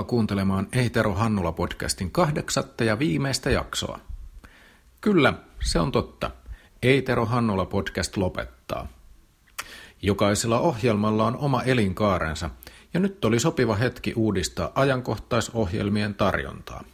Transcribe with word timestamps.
Tervetuloa 0.00 0.18
kuuntelemaan 0.18 0.68
Ei 0.72 0.90
Tero 0.90 1.14
Hannula 1.14 1.52
podcastin 1.52 2.10
kahdeksatta 2.10 2.84
ja 2.84 2.98
viimeistä 2.98 3.50
jaksoa. 3.50 4.00
Kyllä, 5.00 5.34
se 5.62 5.78
on 5.80 5.92
totta. 5.92 6.30
Ei 6.82 7.02
Tero 7.02 7.26
Hannula 7.26 7.66
podcast 7.66 8.16
lopettaa. 8.16 8.88
Jokaisella 10.02 10.60
ohjelmalla 10.60 11.26
on 11.26 11.36
oma 11.36 11.62
elinkaarensa, 11.62 12.50
ja 12.94 13.00
nyt 13.00 13.24
oli 13.24 13.40
sopiva 13.40 13.76
hetki 13.76 14.12
uudistaa 14.16 14.72
ajankohtaisohjelmien 14.74 16.14
tarjontaa. 16.14 16.84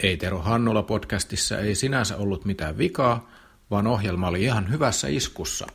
Ei 0.00 0.16
Tero 0.16 0.38
Hannula 0.38 0.82
podcastissa 0.82 1.58
ei 1.58 1.74
sinänsä 1.74 2.16
ollut 2.16 2.44
mitään 2.44 2.78
vikaa, 2.78 3.30
vaan 3.70 3.86
ohjelma 3.86 4.28
oli 4.28 4.42
ihan 4.42 4.70
hyvässä 4.70 5.08
iskussa. 5.08 5.66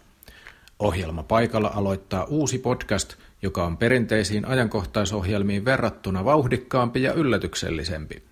Ohjelma 0.80 1.24
paikalla 1.24 1.72
aloittaa 1.76 2.24
uusi 2.24 2.58
podcast, 2.58 3.16
joka 3.42 3.66
on 3.66 3.78
perinteisiin 3.78 4.46
ajankohtaisohjelmiin 4.46 5.66
verrattuna 5.66 6.26
vauhdikkaampi 6.26 7.04
ja 7.04 7.14
yllätyksellisempi. 7.14 8.24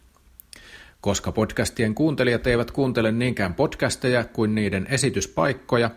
Koska 1.01 1.31
podcastien 1.31 1.95
kuuntelijat 1.95 2.47
eivät 2.47 2.71
kuuntele 2.71 3.11
niinkään 3.11 3.53
podcasteja 3.53 4.23
kuin 4.23 4.55
niiden 4.55 4.87
esityspaikkoja, 4.89 5.89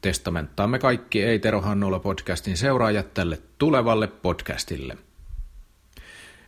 testamenttaamme 0.00 0.78
kaikki 0.78 1.22
Ei 1.22 1.38
Tero 1.38 1.60
Hannulla 1.60 1.98
podcastin 1.98 2.56
seuraajat 2.56 3.14
tälle 3.14 3.38
tulevalle 3.58 4.06
podcastille. 4.06 4.96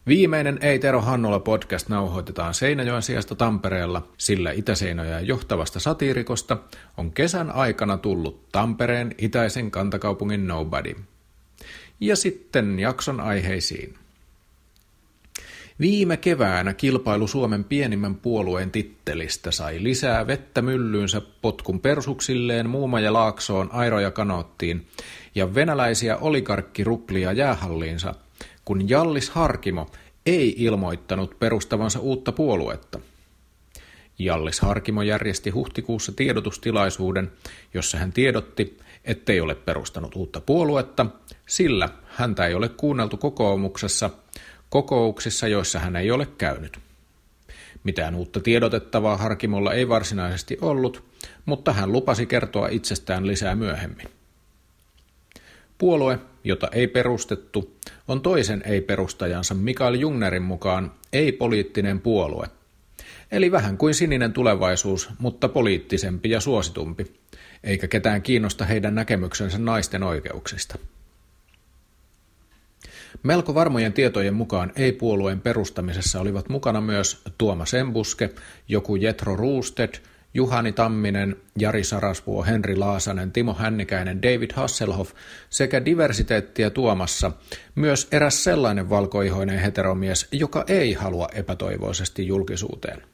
Viimeinen 0.07 0.59
Ei 0.61 0.79
Tero 0.79 1.01
Hannola 1.01 1.41
podcast 1.41 1.89
nauhoitetaan 1.89 2.55
Seinäjoen 2.55 3.03
sijasta 3.03 3.34
Tampereella, 3.34 4.09
sillä 4.19 4.53
Itä-Seinäjoen 4.53 5.27
johtavasta 5.27 5.81
satiirikosta 5.81 6.57
on 6.97 7.12
kesän 7.12 7.51
aikana 7.51 7.98
tullut 7.98 8.48
Tampereen 8.53 9.14
itäisen 9.19 9.70
kantakaupungin 9.70 10.47
Nobody. 10.47 10.95
Ja 12.02 12.17
sitten 12.17 12.79
jakson 12.79 13.20
aiheisiin. 13.20 13.95
Viime 15.80 16.17
keväänä 16.17 16.74
kilpailu 16.74 17.27
Suomen 17.27 17.64
pienimmän 17.64 18.14
puolueen 18.14 18.70
tittelistä 18.70 19.51
sai 19.51 19.83
lisää 19.83 20.27
vettä 20.27 20.62
myllyynsä 20.62 21.23
potkun 21.42 21.80
persuksilleen 21.80 22.70
Muuma 22.70 23.01
ja 23.01 23.12
Laaksoon 23.12 23.73
Airoja 23.73 24.11
kanoottiin 24.11 24.86
ja 25.35 25.55
venäläisiä 25.55 26.17
oligarkkiruplia 26.17 27.33
jäähalliinsa, 27.33 28.14
kun 28.64 28.89
Jallis 28.89 29.30
Harkimo 29.30 29.91
ei 30.27 30.55
ilmoittanut 30.58 31.39
perustavansa 31.39 31.98
uutta 31.98 32.33
puoluetta. 32.33 33.01
Jallis 34.18 34.61
Harkimo 34.61 35.02
järjesti 35.02 35.51
huhtikuussa 35.51 36.12
tiedotustilaisuuden, 36.12 37.33
jossa 37.74 37.98
hän 37.98 38.12
tiedotti, 38.12 38.79
ettei 39.05 39.40
ole 39.40 39.55
perustanut 39.55 40.17
uutta 40.17 40.40
puoluetta, 40.40 41.07
sillä 41.46 41.89
häntä 42.07 42.46
ei 42.46 42.55
ole 42.55 42.68
kuunneltu 42.68 43.17
kokoomuksessa, 43.17 44.11
kokouksissa, 44.70 45.48
joissa 45.48 45.79
hän 45.79 45.96
ei 45.96 46.11
ole 46.11 46.27
käynyt. 46.27 46.79
Mitään 47.85 48.14
uutta 48.14 48.41
tiedotettavaa 48.41 49.17
Harkimolla 49.17 49.73
ei 49.74 49.89
varsinaisesti 49.89 50.58
ollut, 50.61 51.05
mutta 51.45 51.73
hän 51.73 51.92
lupasi 51.92 52.27
kertoa 52.27 52.68
itsestään 52.68 53.27
lisää 53.27 53.55
myöhemmin. 53.55 54.08
Puolue, 55.79 56.18
jota 56.45 56.68
ei 56.73 56.86
perustettu, 56.86 57.77
on 58.08 58.20
toisen 58.20 58.62
ei-perustajansa 58.67 59.55
Mikael 59.55 59.95
Jungnerin 59.95 60.42
mukaan 60.42 60.92
ei-poliittinen 61.12 62.01
puolue. 62.01 62.46
Eli 63.33 63.52
vähän 63.52 63.79
kuin 63.79 63.95
sininen 63.95 64.33
tulevaisuus, 64.33 65.11
mutta 65.18 65.48
poliittisempi 65.48 66.30
ja 66.30 66.41
suositumpi, 66.41 67.12
eikä 67.64 67.89
ketään 67.89 68.23
kiinnosta 68.23 68.64
heidän 68.64 68.95
näkemyksensä 68.95 69.58
naisten 69.58 70.02
oikeuksista. 70.02 70.78
Melko 73.23 73.55
varmojen 73.55 73.92
tietojen 73.92 74.34
mukaan 74.34 74.73
ei-puolueen 74.77 75.40
perustamisessa 75.40 76.20
olivat 76.20 76.48
mukana 76.48 76.80
myös 76.80 77.23
Tuomas 77.39 77.74
Embuske, 77.74 78.30
joku 78.68 78.96
Jetro 78.96 79.36
Roosted, 79.36 79.95
Juhani 80.34 80.73
Tamminen, 80.73 81.36
Jari 81.58 81.84
Sarasvuo, 81.84 82.45
Henri 82.45 82.77
Laasanen, 82.77 83.33
Timo 83.33 83.55
Hännikäinen, 83.55 84.23
David 84.23 84.50
Hasselhoff 84.55 85.12
sekä 85.50 85.84
diversiteettiä 85.84 86.70
tuomassa 86.70 87.33
myös 87.74 88.08
eräs 88.12 88.44
sellainen 88.44 88.90
valkoihoinen 88.90 89.58
heteromies, 89.58 90.29
joka 90.33 90.64
ei 90.68 90.92
halua 90.92 91.29
epätoivoisesti 91.34 92.27
julkisuuteen. 92.27 93.11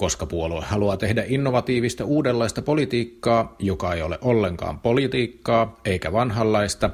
Koska 0.00 0.26
puolue 0.26 0.64
haluaa 0.64 0.96
tehdä 0.96 1.24
innovatiivista 1.26 2.04
uudenlaista 2.04 2.62
politiikkaa, 2.62 3.56
joka 3.58 3.94
ei 3.94 4.02
ole 4.02 4.18
ollenkaan 4.20 4.80
politiikkaa 4.80 5.80
eikä 5.84 6.12
vanhanlaista, 6.12 6.90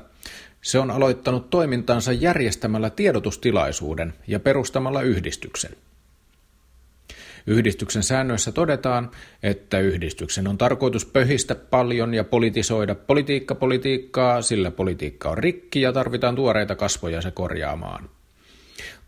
se 0.63 0.79
on 0.79 0.91
aloittanut 0.91 1.51
toimintansa 1.51 2.13
järjestämällä 2.13 2.91
tiedotustilaisuuden 2.91 4.15
ja 4.27 4.41
perustamalla 4.41 5.03
yhdistyksen. 5.03 5.71
Yhdistyksen 7.47 8.03
säännöissä 8.03 8.53
todetaan, 8.53 9.11
että 9.43 9.79
yhdistyksen 9.79 10.49
on 10.49 10.59
tarkoitus 10.59 11.07
pöhistä 11.07 11.55
paljon 11.55 12.15
ja 12.15 12.25
politisoida 12.25 12.95
politiikka 12.95 13.55
politiikkaa, 13.55 14.43
sillä 14.43 14.71
politiikka 14.71 15.31
on 15.31 15.39
rikki 15.39 15.81
ja 15.81 15.93
tarvitaan 15.93 16.37
tuoreita 16.37 16.75
kasvoja 16.75 17.23
se 17.23 17.31
korjaamaan. 17.31 18.16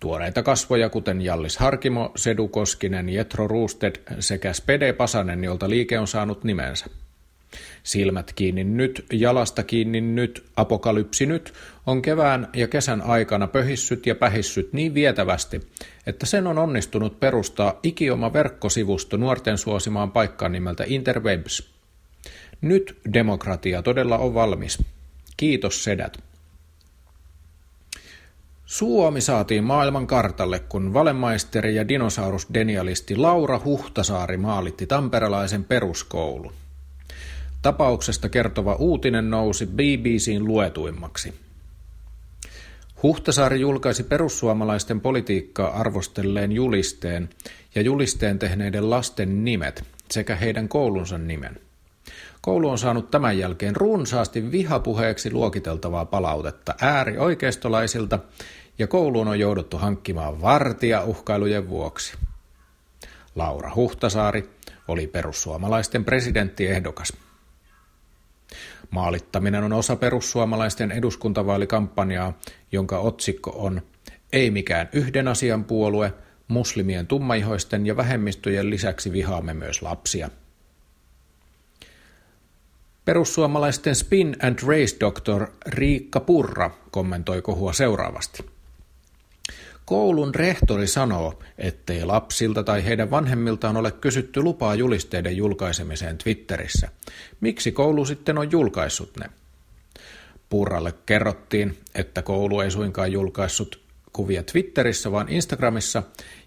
Tuoreita 0.01 0.43
kasvoja, 0.43 0.89
kuten 0.89 1.23
Jallis 1.23 1.57
Harkimo, 1.57 2.13
Sedu 2.17 2.49
Koskinen, 2.49 3.09
Jetro 3.09 3.49
Roosted 3.49 3.97
sekä 4.21 4.53
Spede 4.53 4.93
Pasanen, 4.93 5.45
jolta 5.45 5.71
liike 5.71 5.99
on 5.99 6.09
saanut 6.09 6.45
nimensä. 6.45 6.87
Silmät 7.83 8.33
kiinni 8.33 8.65
nyt, 8.65 9.07
jalasta 9.13 9.63
kiinni 9.63 10.01
nyt, 10.01 10.45
apokalypsi 10.57 11.27
nyt 11.27 11.53
on 11.87 12.03
kevään 12.03 12.49
ja 12.55 12.69
kesän 12.69 13.03
aikana 13.03 13.47
pöhissyt 13.47 14.07
ja 14.07 14.15
pähissyt 14.15 14.73
niin 14.73 14.95
vietävästi, 14.95 15.61
että 16.07 16.27
sen 16.27 16.47
on 16.47 16.59
onnistunut 16.59 17.21
perustaa 17.21 17.81
ikioma 17.83 18.33
verkkosivusto 18.33 19.17
nuorten 19.17 19.59
suosimaan 19.59 20.11
paikkaan 20.11 20.53
nimeltä 20.53 20.85
Interwebs. 20.87 21.71
Nyt 22.61 22.99
demokratia 23.13 23.83
todella 23.83 24.19
on 24.19 24.35
valmis. 24.35 24.79
Kiitos 25.37 25.85
sedät. 25.85 26.28
Suomi 28.69 29.21
saatiin 29.21 29.65
maailman 29.65 30.07
kartalle, 30.07 30.59
kun 30.59 30.95
valemaisteri 30.95 31.75
ja 31.75 31.89
dinosaurusdenialisti 31.89 33.17
Laura 33.17 33.61
Huhtasaari 33.65 34.37
maalitti 34.37 34.87
tamperelaisen 34.87 35.65
peruskoulun. 35.65 36.53
Tapauksesta 37.63 38.29
kertova 38.29 38.75
uutinen 38.75 39.31
nousi 39.31 39.67
BBCn 39.67 40.45
luetuimmaksi. 40.45 41.35
Huhtasaari 43.03 43.61
julkaisi 43.61 44.03
perussuomalaisten 44.03 45.01
politiikkaa 45.01 45.81
arvostelleen 45.81 46.53
julisteen 46.53 47.29
ja 47.75 47.83
julisteen 47.83 48.39
tehneiden 48.39 48.91
lasten 48.91 49.45
nimet 49.45 49.85
sekä 50.11 50.37
heidän 50.37 50.69
koulunsa 50.69 51.19
nimen. 51.19 51.61
Koulu 52.41 52.69
on 52.69 52.79
saanut 52.79 53.11
tämän 53.11 53.39
jälkeen 53.39 53.77
runsaasti 53.77 54.53
vihapuheeksi 54.53 55.33
luokiteltavaa 55.33 56.05
palautetta 56.05 56.75
äärioikeistolaisilta 56.81 58.19
ja 58.79 58.87
kouluun 58.87 59.29
on 59.29 59.39
jouduttu 59.39 59.79
hankkimaan 59.79 60.43
vartia 60.43 61.05
uhkailujen 61.05 61.69
vuoksi. 61.69 62.15
Laura 63.35 63.75
Huhtasaari 63.75 64.51
oli 64.89 65.07
perussuomalaisten 65.07 66.05
presidenttiehdokas. 66.05 67.13
Maalittaminen 68.91 69.65
on 69.65 69.73
osa 69.73 69.97
perussuomalaisten 69.97 70.93
eduskuntavaalikampanjaa, 70.93 72.39
jonka 72.73 72.99
otsikko 72.99 73.53
on 73.57 73.83
Ei 74.33 74.51
mikään 74.51 74.89
yhden 74.93 75.29
asian 75.29 75.65
puolue, 75.65 76.13
muslimien 76.49 77.07
tummaihoisten 77.07 77.87
ja 77.87 77.97
vähemmistöjen 77.97 78.71
lisäksi 78.71 79.13
vihaamme 79.13 79.55
myös 79.55 79.83
lapsia. 79.83 80.31
Perussuomalaisten 83.05 83.95
spin 83.95 84.37
and 84.43 84.59
race 84.67 84.97
doctor 85.01 85.47
Riikka 85.67 86.21
Purra 86.21 86.71
kommentoi 86.91 87.43
kohua 87.43 87.73
seuraavasti. 87.73 88.58
Koulun 89.89 90.35
rehtori 90.35 90.87
sanoo, 90.87 91.39
ettei 91.59 92.05
lapsilta 92.05 92.63
tai 92.63 92.85
heidän 92.85 93.11
vanhemmiltaan 93.11 93.77
ole 93.77 93.91
kysytty 93.91 94.43
lupaa 94.43 94.75
julisteiden 94.75 95.37
julkaisemiseen 95.37 96.19
Twitterissä. 96.19 96.89
Miksi 97.41 97.73
koulu 97.73 98.05
sitten 98.05 98.39
on 98.39 98.53
julkaissut 98.53 99.17
ne? 99.17 99.31
Purralle 100.49 100.95
kerrottiin, 101.07 101.79
että 101.95 102.23
koulu 102.23 102.61
ei 102.61 102.71
suinkaan 102.71 103.13
julkaissut 103.13 103.81
kuvia 104.13 104.43
Twitterissä, 104.43 105.13
vaan 105.13 105.29
Instagramissa, 105.29 106.03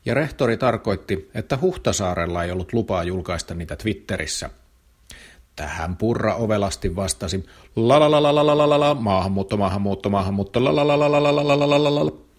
ja 0.06 0.14
rehtori 0.14 0.58
tarkoitti, 0.58 1.30
että 1.34 1.58
Huhtasaarella 1.62 2.44
ei 2.44 2.52
ollut 2.52 2.74
lupaa 2.74 3.04
julkaista 3.04 3.54
niitä 3.54 3.76
Twitterissä. 3.76 4.50
Tähän 5.56 5.98
Purra 5.98 6.36
ovelasti 6.36 6.96
vastasi, 6.96 7.46
la 7.76 8.00
la 8.00 8.12
la 8.12 8.24
la 8.24 8.36
la 8.36 8.58
la 8.58 8.70
la 8.70 8.80
la 8.80 8.94
maahanmuutto, 8.94 9.58
maahanmuutto, 9.58 10.10
maahanmuutto, 10.10 10.64
la 10.64 10.76
la 10.76 10.88
la 10.88 11.00
la 11.00 11.12
la 11.12 11.36
la 11.36 11.48
la 11.48 11.70
la 11.70 11.84
la 11.84 12.06
la 12.06 12.31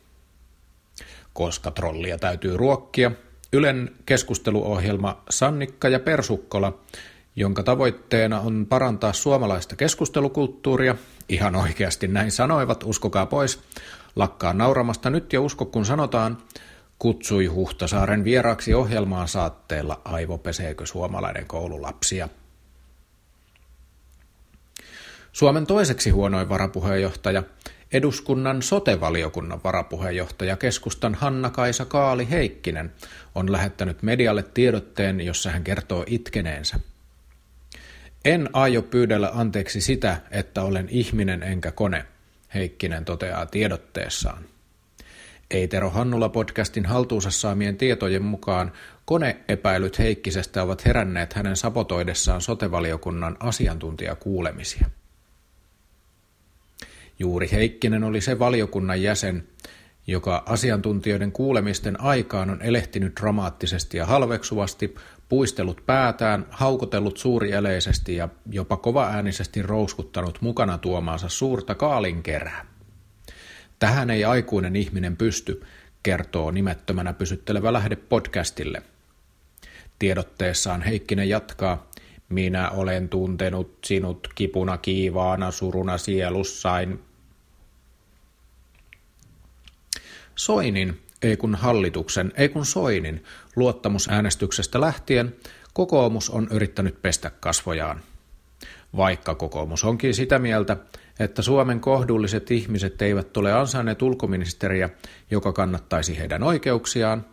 koska 1.32 1.70
trollia 1.70 2.18
täytyy 2.18 2.56
ruokkia, 2.56 3.10
Ylen 3.52 3.90
keskusteluohjelma 4.06 5.22
Sannikka 5.30 5.88
ja 5.88 6.00
Persukkola, 6.00 6.78
jonka 7.36 7.62
tavoitteena 7.62 8.40
on 8.40 8.66
parantaa 8.68 9.12
suomalaista 9.12 9.76
keskustelukulttuuria, 9.76 10.94
ihan 11.28 11.56
oikeasti 11.56 12.08
näin 12.08 12.30
sanoivat, 12.30 12.84
uskokaa 12.84 13.26
pois, 13.26 13.60
Lakkaa 14.16 14.52
nauramasta 14.52 15.10
nyt 15.10 15.32
ja 15.32 15.40
usko, 15.40 15.64
kun 15.64 15.84
sanotaan, 15.84 16.38
kutsui 16.98 17.46
Huhtasaaren 17.46 18.24
vieraaksi 18.24 18.74
ohjelmaan 18.74 19.28
saatteella 19.28 20.00
Aivopeseekö 20.04 20.86
suomalainen 20.86 21.46
koululapsia. 21.46 22.28
Suomen 25.32 25.66
toiseksi 25.66 26.10
huonoin 26.10 26.48
varapuheenjohtaja, 26.48 27.42
eduskunnan 27.92 28.62
sotevaliokunnan 28.62 29.60
varapuheenjohtaja 29.64 30.56
keskustan 30.56 31.14
Hanna-Kaisa 31.14 31.84
Kaali 31.84 32.30
Heikkinen 32.30 32.92
on 33.34 33.52
lähettänyt 33.52 34.02
medialle 34.02 34.42
tiedotteen, 34.42 35.20
jossa 35.20 35.50
hän 35.50 35.64
kertoo 35.64 36.04
itkeneensä. 36.06 36.80
En 38.24 38.48
aio 38.52 38.82
pyydellä 38.82 39.30
anteeksi 39.34 39.80
sitä, 39.80 40.16
että 40.30 40.62
olen 40.62 40.88
ihminen 40.90 41.42
enkä 41.42 41.70
kone, 41.70 42.04
Heikkinen 42.54 43.04
toteaa 43.04 43.46
tiedotteessaan. 43.46 44.44
Eitero 45.50 45.90
Hannula 45.90 46.28
podcastin 46.28 46.86
haltuunsa 46.86 47.30
saamien 47.30 47.76
tietojen 47.76 48.22
mukaan 48.22 48.72
koneepäilyt 49.04 49.98
Heikkisestä 49.98 50.62
ovat 50.62 50.84
heränneet 50.84 51.32
hänen 51.32 51.56
sapotoidessaan 51.56 52.40
sotevaliokunnan 52.40 53.36
asiantuntijakuulemisia. 53.40 54.90
Juuri 57.18 57.48
Heikkinen 57.52 58.04
oli 58.04 58.20
se 58.20 58.38
valiokunnan 58.38 59.02
jäsen, 59.02 59.48
joka 60.06 60.42
asiantuntijoiden 60.46 61.32
kuulemisten 61.32 62.00
aikaan 62.00 62.50
on 62.50 62.62
elehtinyt 62.62 63.12
dramaattisesti 63.20 63.96
ja 63.96 64.06
halveksuvasti, 64.06 64.94
puistellut 65.28 65.82
päätään, 65.86 66.46
haukotellut 66.50 67.16
suurieleisesti 67.16 68.16
ja 68.16 68.28
jopa 68.50 68.76
kovaäänisesti 68.76 69.62
rouskuttanut 69.62 70.38
mukana 70.40 70.78
tuomaansa 70.78 71.28
suurta 71.28 71.74
kaalinkerää. 71.74 72.66
Tähän 73.78 74.10
ei 74.10 74.24
aikuinen 74.24 74.76
ihminen 74.76 75.16
pysty, 75.16 75.62
kertoo 76.02 76.50
nimettömänä 76.50 77.12
pysyttelevä 77.12 77.72
lähde 77.72 77.96
podcastille. 77.96 78.82
Tiedotteessaan 79.98 80.82
Heikkinen 80.82 81.28
jatkaa, 81.28 81.86
minä 82.32 82.70
olen 82.70 83.08
tuntenut 83.08 83.78
sinut 83.84 84.28
kipuna 84.34 84.78
kiivaana 84.78 85.50
suruna 85.50 85.98
sielussain. 85.98 87.00
Soinin, 90.34 91.00
ei 91.22 91.36
kun 91.36 91.54
hallituksen, 91.54 92.32
ei 92.36 92.48
kun 92.48 92.66
Soinin, 92.66 93.24
luottamusäänestyksestä 93.56 94.80
lähtien 94.80 95.36
kokoomus 95.72 96.30
on 96.30 96.48
yrittänyt 96.50 97.02
pestä 97.02 97.30
kasvojaan. 97.30 98.00
Vaikka 98.96 99.34
kokoomus 99.34 99.84
onkin 99.84 100.14
sitä 100.14 100.38
mieltä, 100.38 100.76
että 101.20 101.42
Suomen 101.42 101.80
kohdulliset 101.80 102.50
ihmiset 102.50 103.02
eivät 103.02 103.36
ole 103.36 103.52
ansainneet 103.52 104.02
ulkoministeriä, 104.02 104.90
joka 105.30 105.52
kannattaisi 105.52 106.18
heidän 106.18 106.42
oikeuksiaan, 106.42 107.24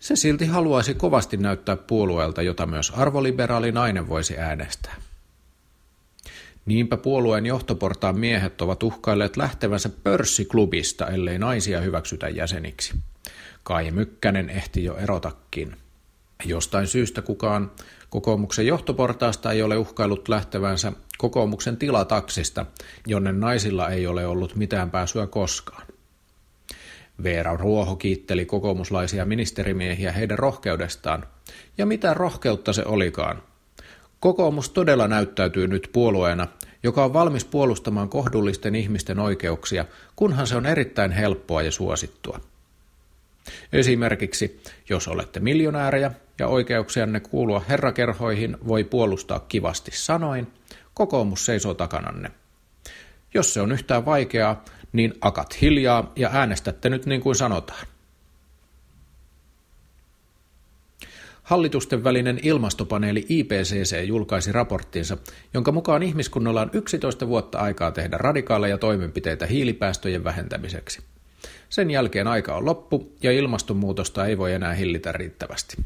se 0.00 0.16
silti 0.16 0.46
haluaisi 0.46 0.94
kovasti 0.94 1.36
näyttää 1.36 1.76
puolueelta, 1.76 2.42
jota 2.42 2.66
myös 2.66 2.90
arvoliberaali 2.90 3.72
nainen 3.72 4.08
voisi 4.08 4.38
äänestää. 4.38 4.96
Niinpä 6.66 6.96
puolueen 6.96 7.46
johtoportaan 7.46 8.18
miehet 8.18 8.62
ovat 8.62 8.82
uhkailleet 8.82 9.36
lähtevänsä 9.36 9.88
pörssiklubista, 9.88 11.06
ellei 11.06 11.38
naisia 11.38 11.80
hyväksytä 11.80 12.28
jäseniksi. 12.28 12.94
Kai 13.62 13.90
Mykkänen 13.90 14.50
ehti 14.50 14.84
jo 14.84 14.96
erotakin. 14.96 15.76
Jostain 16.44 16.86
syystä 16.86 17.22
kukaan 17.22 17.70
kokoomuksen 18.10 18.66
johtoportaasta 18.66 19.52
ei 19.52 19.62
ole 19.62 19.76
uhkailut 19.76 20.28
lähtevänsä 20.28 20.92
kokoomuksen 21.18 21.76
tilataksista, 21.76 22.66
jonne 23.06 23.32
naisilla 23.32 23.88
ei 23.88 24.06
ole 24.06 24.26
ollut 24.26 24.56
mitään 24.56 24.90
pääsyä 24.90 25.26
koskaan. 25.26 25.87
Veera 27.22 27.56
Ruoho 27.56 27.96
kiitteli 27.96 28.44
kokoomuslaisia 28.46 29.24
ministerimiehiä 29.24 30.12
heidän 30.12 30.38
rohkeudestaan. 30.38 31.24
Ja 31.78 31.86
mitä 31.86 32.14
rohkeutta 32.14 32.72
se 32.72 32.84
olikaan. 32.84 33.42
Kokoomus 34.20 34.70
todella 34.70 35.08
näyttäytyy 35.08 35.68
nyt 35.68 35.90
puolueena, 35.92 36.46
joka 36.82 37.04
on 37.04 37.12
valmis 37.12 37.44
puolustamaan 37.44 38.08
kohdullisten 38.08 38.74
ihmisten 38.74 39.18
oikeuksia, 39.18 39.84
kunhan 40.16 40.46
se 40.46 40.56
on 40.56 40.66
erittäin 40.66 41.12
helppoa 41.12 41.62
ja 41.62 41.72
suosittua. 41.72 42.40
Esimerkiksi, 43.72 44.62
jos 44.88 45.08
olette 45.08 45.40
miljonäärejä 45.40 46.10
ja 46.38 46.48
oikeuksianne 46.48 47.20
kuulua 47.20 47.62
herrakerhoihin 47.68 48.56
voi 48.66 48.84
puolustaa 48.84 49.40
kivasti 49.40 49.90
sanoin, 49.94 50.52
kokoomus 50.94 51.46
seisoo 51.46 51.74
takananne. 51.74 52.30
Jos 53.34 53.54
se 53.54 53.60
on 53.60 53.72
yhtään 53.72 54.04
vaikeaa, 54.04 54.64
niin 54.92 55.14
akat 55.20 55.60
hiljaa 55.60 56.12
ja 56.16 56.30
äänestätte 56.32 56.90
nyt 56.90 57.06
niin 57.06 57.20
kuin 57.20 57.36
sanotaan. 57.36 57.86
Hallitusten 61.42 62.04
välinen 62.04 62.40
ilmastopaneeli 62.42 63.26
IPCC 63.28 64.06
julkaisi 64.06 64.52
raporttinsa, 64.52 65.16
jonka 65.54 65.72
mukaan 65.72 66.02
ihmiskunnalla 66.02 66.60
on 66.60 66.70
11 66.72 67.28
vuotta 67.28 67.58
aikaa 67.58 67.90
tehdä 67.90 68.18
radikaaleja 68.18 68.78
toimenpiteitä 68.78 69.46
hiilipäästöjen 69.46 70.24
vähentämiseksi. 70.24 71.02
Sen 71.68 71.90
jälkeen 71.90 72.26
aika 72.26 72.54
on 72.54 72.64
loppu 72.64 73.12
ja 73.22 73.32
ilmastonmuutosta 73.32 74.26
ei 74.26 74.38
voi 74.38 74.52
enää 74.52 74.74
hillitä 74.74 75.12
riittävästi. 75.12 75.76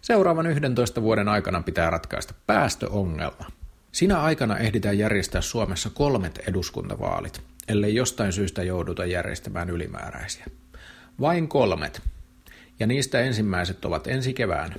Seuraavan 0.00 0.46
11 0.46 1.02
vuoden 1.02 1.28
aikana 1.28 1.62
pitää 1.62 1.90
ratkaista 1.90 2.34
päästöongelma. 2.46 3.59
Sinä 3.92 4.20
aikana 4.22 4.58
ehditään 4.58 4.98
järjestää 4.98 5.40
Suomessa 5.40 5.90
kolmet 5.90 6.38
eduskuntavaalit, 6.48 7.42
ellei 7.68 7.94
jostain 7.94 8.32
syystä 8.32 8.62
jouduta 8.62 9.06
järjestämään 9.06 9.70
ylimääräisiä. 9.70 10.46
Vain 11.20 11.48
kolmet, 11.48 12.02
ja 12.80 12.86
niistä 12.86 13.20
ensimmäiset 13.20 13.84
ovat 13.84 14.06
ensi 14.06 14.34
keväänä. 14.34 14.74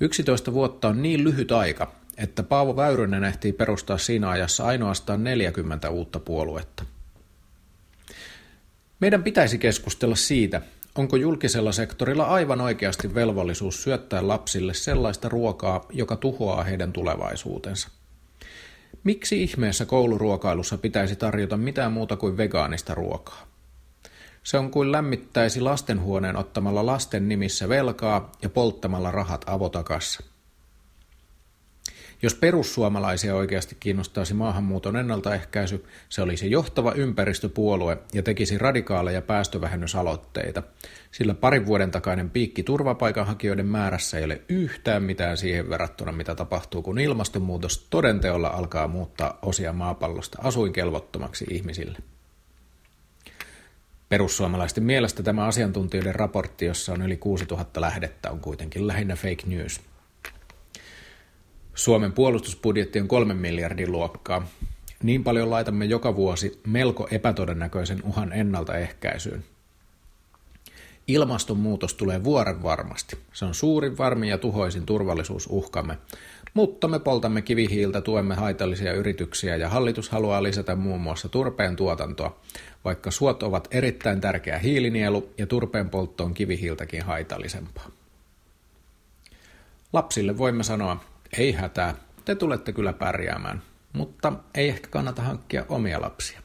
11 0.00 0.52
vuotta 0.52 0.88
on 0.88 1.02
niin 1.02 1.24
lyhyt 1.24 1.52
aika, 1.52 1.92
että 2.16 2.42
Paavo 2.42 2.76
Väyrynen 2.76 3.24
ehtii 3.24 3.52
perustaa 3.52 3.98
siinä 3.98 4.30
ajassa 4.30 4.64
ainoastaan 4.64 5.24
40 5.24 5.90
uutta 5.90 6.20
puoluetta. 6.20 6.84
Meidän 9.00 9.22
pitäisi 9.22 9.58
keskustella 9.58 10.16
siitä, 10.16 10.60
onko 10.94 11.16
julkisella 11.16 11.72
sektorilla 11.72 12.24
aivan 12.24 12.60
oikeasti 12.60 13.14
velvollisuus 13.14 13.82
syöttää 13.82 14.28
lapsille 14.28 14.74
sellaista 14.74 15.28
ruokaa, 15.28 15.86
joka 15.92 16.16
tuhoaa 16.16 16.64
heidän 16.64 16.92
tulevaisuutensa. 16.92 17.88
Miksi 19.04 19.42
ihmeessä 19.42 19.86
kouluruokailussa 19.86 20.78
pitäisi 20.78 21.16
tarjota 21.16 21.56
mitään 21.56 21.92
muuta 21.92 22.16
kuin 22.16 22.36
vegaanista 22.36 22.94
ruokaa? 22.94 23.46
Se 24.42 24.58
on 24.58 24.70
kuin 24.70 24.92
lämmittäisi 24.92 25.60
lastenhuoneen 25.60 26.36
ottamalla 26.36 26.86
lasten 26.86 27.28
nimissä 27.28 27.68
velkaa 27.68 28.32
ja 28.42 28.48
polttamalla 28.48 29.10
rahat 29.10 29.44
avotakassa. 29.46 30.22
Jos 32.22 32.34
perussuomalaisia 32.34 33.34
oikeasti 33.34 33.76
kiinnostaisi 33.80 34.34
maahanmuuton 34.34 34.96
ennaltaehkäisy, 34.96 35.84
se 36.08 36.22
olisi 36.22 36.50
johtava 36.50 36.92
ympäristöpuolue 36.92 37.98
ja 38.12 38.22
tekisi 38.22 38.58
radikaaleja 38.58 39.22
päästövähennysaloitteita, 39.22 40.62
sillä 41.10 41.34
parin 41.34 41.66
vuoden 41.66 41.90
takainen 41.90 42.30
piikki 42.30 42.62
turvapaikanhakijoiden 42.62 43.66
määrässä 43.66 44.18
ei 44.18 44.24
ole 44.24 44.40
yhtään 44.48 45.02
mitään 45.02 45.36
siihen 45.36 45.70
verrattuna, 45.70 46.12
mitä 46.12 46.34
tapahtuu, 46.34 46.82
kun 46.82 47.00
ilmastonmuutos 47.00 47.86
todenteolla 47.90 48.48
alkaa 48.48 48.88
muuttaa 48.88 49.38
osia 49.42 49.72
maapallosta 49.72 50.38
asuinkelvottomaksi 50.42 51.46
ihmisille. 51.50 51.98
Perussuomalaisten 54.08 54.84
mielestä 54.84 55.22
tämä 55.22 55.44
asiantuntijoiden 55.44 56.14
raportti, 56.14 56.64
jossa 56.64 56.92
on 56.92 57.02
yli 57.02 57.16
6000 57.16 57.80
lähdettä, 57.80 58.30
on 58.30 58.40
kuitenkin 58.40 58.86
lähinnä 58.86 59.16
fake 59.16 59.42
news– 59.46 59.80
Suomen 61.78 62.12
puolustusbudjetti 62.12 63.00
on 63.00 63.08
kolmen 63.08 63.36
miljardin 63.36 63.92
luokkaa. 63.92 64.46
Niin 65.02 65.24
paljon 65.24 65.50
laitamme 65.50 65.84
joka 65.84 66.16
vuosi 66.16 66.60
melko 66.66 67.08
epätodennäköisen 67.10 68.02
uhan 68.04 68.32
ennaltaehkäisyyn. 68.32 69.44
Ilmastonmuutos 71.08 71.94
tulee 71.94 72.24
vuoren 72.24 72.62
varmasti. 72.62 73.18
Se 73.32 73.44
on 73.44 73.54
suurin, 73.54 73.98
varmin 73.98 74.28
ja 74.28 74.38
tuhoisin 74.38 74.86
turvallisuusuhkamme. 74.86 75.98
Mutta 76.54 76.88
me 76.88 76.98
poltamme 76.98 77.42
kivihiiltä, 77.42 78.00
tuemme 78.00 78.34
haitallisia 78.34 78.92
yrityksiä 78.92 79.56
ja 79.56 79.68
hallitus 79.68 80.10
haluaa 80.10 80.42
lisätä 80.42 80.76
muun 80.76 81.00
muassa 81.00 81.28
turpeen 81.28 81.76
tuotantoa, 81.76 82.40
vaikka 82.84 83.10
suot 83.10 83.42
ovat 83.42 83.68
erittäin 83.70 84.20
tärkeä 84.20 84.58
hiilinielu 84.58 85.28
ja 85.38 85.46
turpeen 85.46 85.90
poltto 85.90 86.24
on 86.24 86.34
kivihiiltäkin 86.34 87.02
haitallisempaa. 87.02 87.90
Lapsille 89.92 90.38
voimme 90.38 90.62
sanoa, 90.62 91.00
ei 91.38 91.52
hätää, 91.52 91.94
te 92.24 92.34
tulette 92.34 92.72
kyllä 92.72 92.92
pärjäämään, 92.92 93.62
mutta 93.92 94.32
ei 94.54 94.68
ehkä 94.68 94.88
kannata 94.88 95.22
hankkia 95.22 95.64
omia 95.68 96.00
lapsia. 96.00 96.40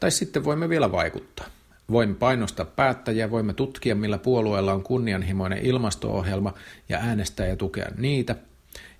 Tai 0.00 0.10
sitten 0.10 0.44
voimme 0.44 0.68
vielä 0.68 0.92
vaikuttaa. 0.92 1.46
Voimme 1.90 2.14
painostaa 2.14 2.66
päättäjiä, 2.66 3.30
voimme 3.30 3.54
tutkia, 3.54 3.94
millä 3.94 4.18
puolueella 4.18 4.72
on 4.72 4.82
kunnianhimoinen 4.82 5.58
ilmasto-ohjelma 5.58 6.54
ja 6.88 6.98
äänestää 6.98 7.46
ja 7.46 7.56
tukea 7.56 7.86
niitä. 7.96 8.36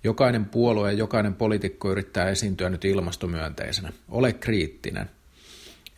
Jokainen 0.03 0.45
puolue 0.45 0.91
ja 0.91 0.97
jokainen 0.97 1.33
poliitikko 1.33 1.91
yrittää 1.91 2.29
esiintyä 2.29 2.69
nyt 2.69 2.85
ilmastomyönteisenä. 2.85 3.93
Ole 4.09 4.33
kriittinen. 4.33 5.09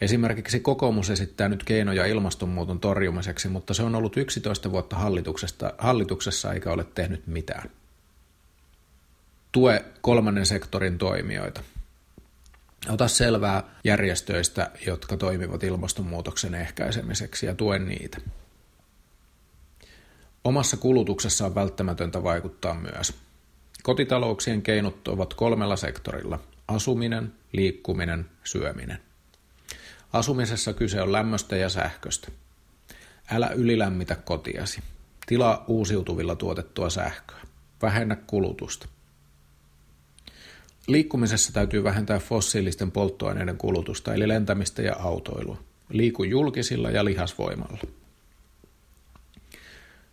Esimerkiksi 0.02 0.60
kokoomus 0.60 1.10
esittää 1.10 1.50
nyt 1.50 1.64
keinoja 1.64 2.06
ilmastonmuuton 2.06 2.80
torjumiseksi, 2.80 3.48
mutta 3.48 3.74
se 3.74 3.84
on 3.84 3.96
ollut 3.96 4.18
11 4.18 4.72
vuotta 4.72 4.96
hallituksesta, 4.96 5.74
hallituksessa 5.78 6.54
eikä 6.54 6.72
ole 6.72 6.84
tehnyt 6.84 7.28
mitään. 7.28 7.70
Tue 9.52 9.86
kolmannen 10.02 10.46
sektorin 10.46 10.98
toimijoita. 10.98 11.62
Ota 12.90 13.08
selvää 13.08 13.64
järjestöistä, 13.84 14.72
jotka 14.86 15.18
toimivat 15.18 15.64
ilmastonmuutoksen 15.64 16.56
ehkäisemiseksi 16.56 17.46
ja 17.46 17.56
tuen 17.56 17.88
niitä. 17.88 18.18
Omassa 20.44 20.78
kulutuksessa 20.78 21.46
on 21.46 21.56
välttämätöntä 21.56 22.24
vaikuttaa 22.24 22.74
myös. 22.74 23.14
Kotitalouksien 23.84 24.62
keinot 24.62 25.08
ovat 25.08 25.34
kolmella 25.34 25.76
sektorilla. 25.76 26.40
Asuminen, 26.68 27.34
liikkuminen, 27.52 28.26
syöminen. 28.44 29.00
Asumisessa 30.16 30.74
kyse 30.74 31.02
on 31.02 31.12
lämmöstä 31.12 31.56
ja 31.56 31.70
sähköstä. 31.70 32.28
Älä 33.32 33.50
ylilämmitä 33.50 34.16
kotiasi. 34.16 34.82
Tilaa 35.28 35.66
uusiutuvilla 35.68 36.36
tuotettua 36.36 36.90
sähköä. 36.90 37.42
Vähennä 37.82 38.16
kulutusta. 38.16 38.88
Liikkumisessa 40.88 41.54
täytyy 41.54 41.84
vähentää 41.84 42.20
fossiilisten 42.20 42.92
polttoaineiden 42.92 43.58
kulutusta, 43.58 44.14
eli 44.14 44.28
lentämistä 44.28 44.82
ja 44.82 44.96
autoilua. 45.00 45.58
Liiku 45.90 46.24
julkisilla 46.24 46.92
ja 46.92 47.06
lihasvoimalla. 47.06 47.80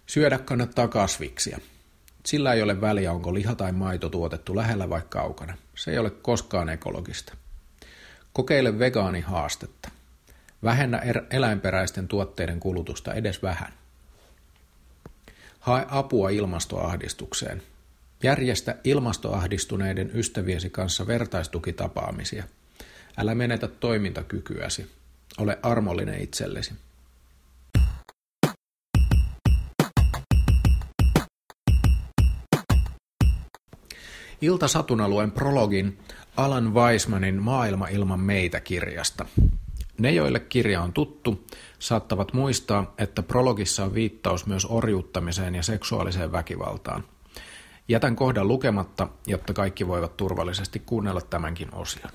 Syödä 0.07 0.39
kannattaa 0.39 0.89
kasviksia. 0.89 1.59
Sillä 2.27 2.53
ei 2.53 2.63
ole 2.63 2.81
väliä, 2.81 3.13
onko 3.13 3.35
liha 3.35 3.55
tai 3.55 3.73
maito 3.73 4.09
tuotettu 4.09 4.57
lähellä 4.57 4.91
vai 4.91 5.03
kaukana. 5.09 5.57
Se 5.75 5.91
ei 5.91 5.99
ole 5.99 6.11
koskaan 6.11 6.69
ekologista. 6.69 7.35
Kokeile 8.33 8.79
vegaanihaastetta. 8.79 9.91
Vähennä 10.63 10.99
er- 10.99 11.27
eläinperäisten 11.31 12.09
tuotteiden 12.09 12.61
kulutusta 12.61 13.15
edes 13.15 13.43
vähän. 13.43 13.73
Hae 15.61 15.87
apua 15.91 16.31
ilmastoahdistukseen. 16.31 17.63
Järjestä 18.23 18.77
ilmastoahdistuneiden 18.85 20.11
ystäviesi 20.15 20.71
kanssa 20.71 21.07
vertaistukitapaamisia. 21.07 22.45
Älä 23.17 23.35
menetä 23.35 23.69
toimintakykyäsi. 23.69 24.91
Ole 25.39 25.59
armollinen 25.63 26.21
itsellesi. 26.21 26.75
Ilta-satuna 34.41 35.09
luen 35.09 35.31
prologin 35.31 35.99
Alan 36.37 36.75
Weismanin 36.75 37.43
Maailma 37.43 37.89
ilman 37.89 38.21
meitä 38.21 38.61
kirjasta. 38.61 39.27
Ne, 39.99 40.11
joille 40.11 40.41
kirja 40.41 40.83
on 40.83 40.93
tuttu, 40.93 41.47
saattavat 41.79 42.33
muistaa, 42.33 42.95
että 42.99 43.23
prologissa 43.23 43.85
on 43.85 43.95
viittaus 43.95 44.47
myös 44.47 44.67
orjuuttamiseen 44.69 45.55
ja 45.55 45.63
seksuaaliseen 45.63 46.33
väkivaltaan. 46.33 47.05
Jätän 47.89 48.17
kohdan 48.17 48.49
lukematta, 48.49 49.09
jotta 49.27 49.53
kaikki 49.53 49.87
voivat 49.87 50.17
turvallisesti 50.17 50.79
kuunnella 50.79 51.21
tämänkin 51.21 51.75
osion. 51.75 52.13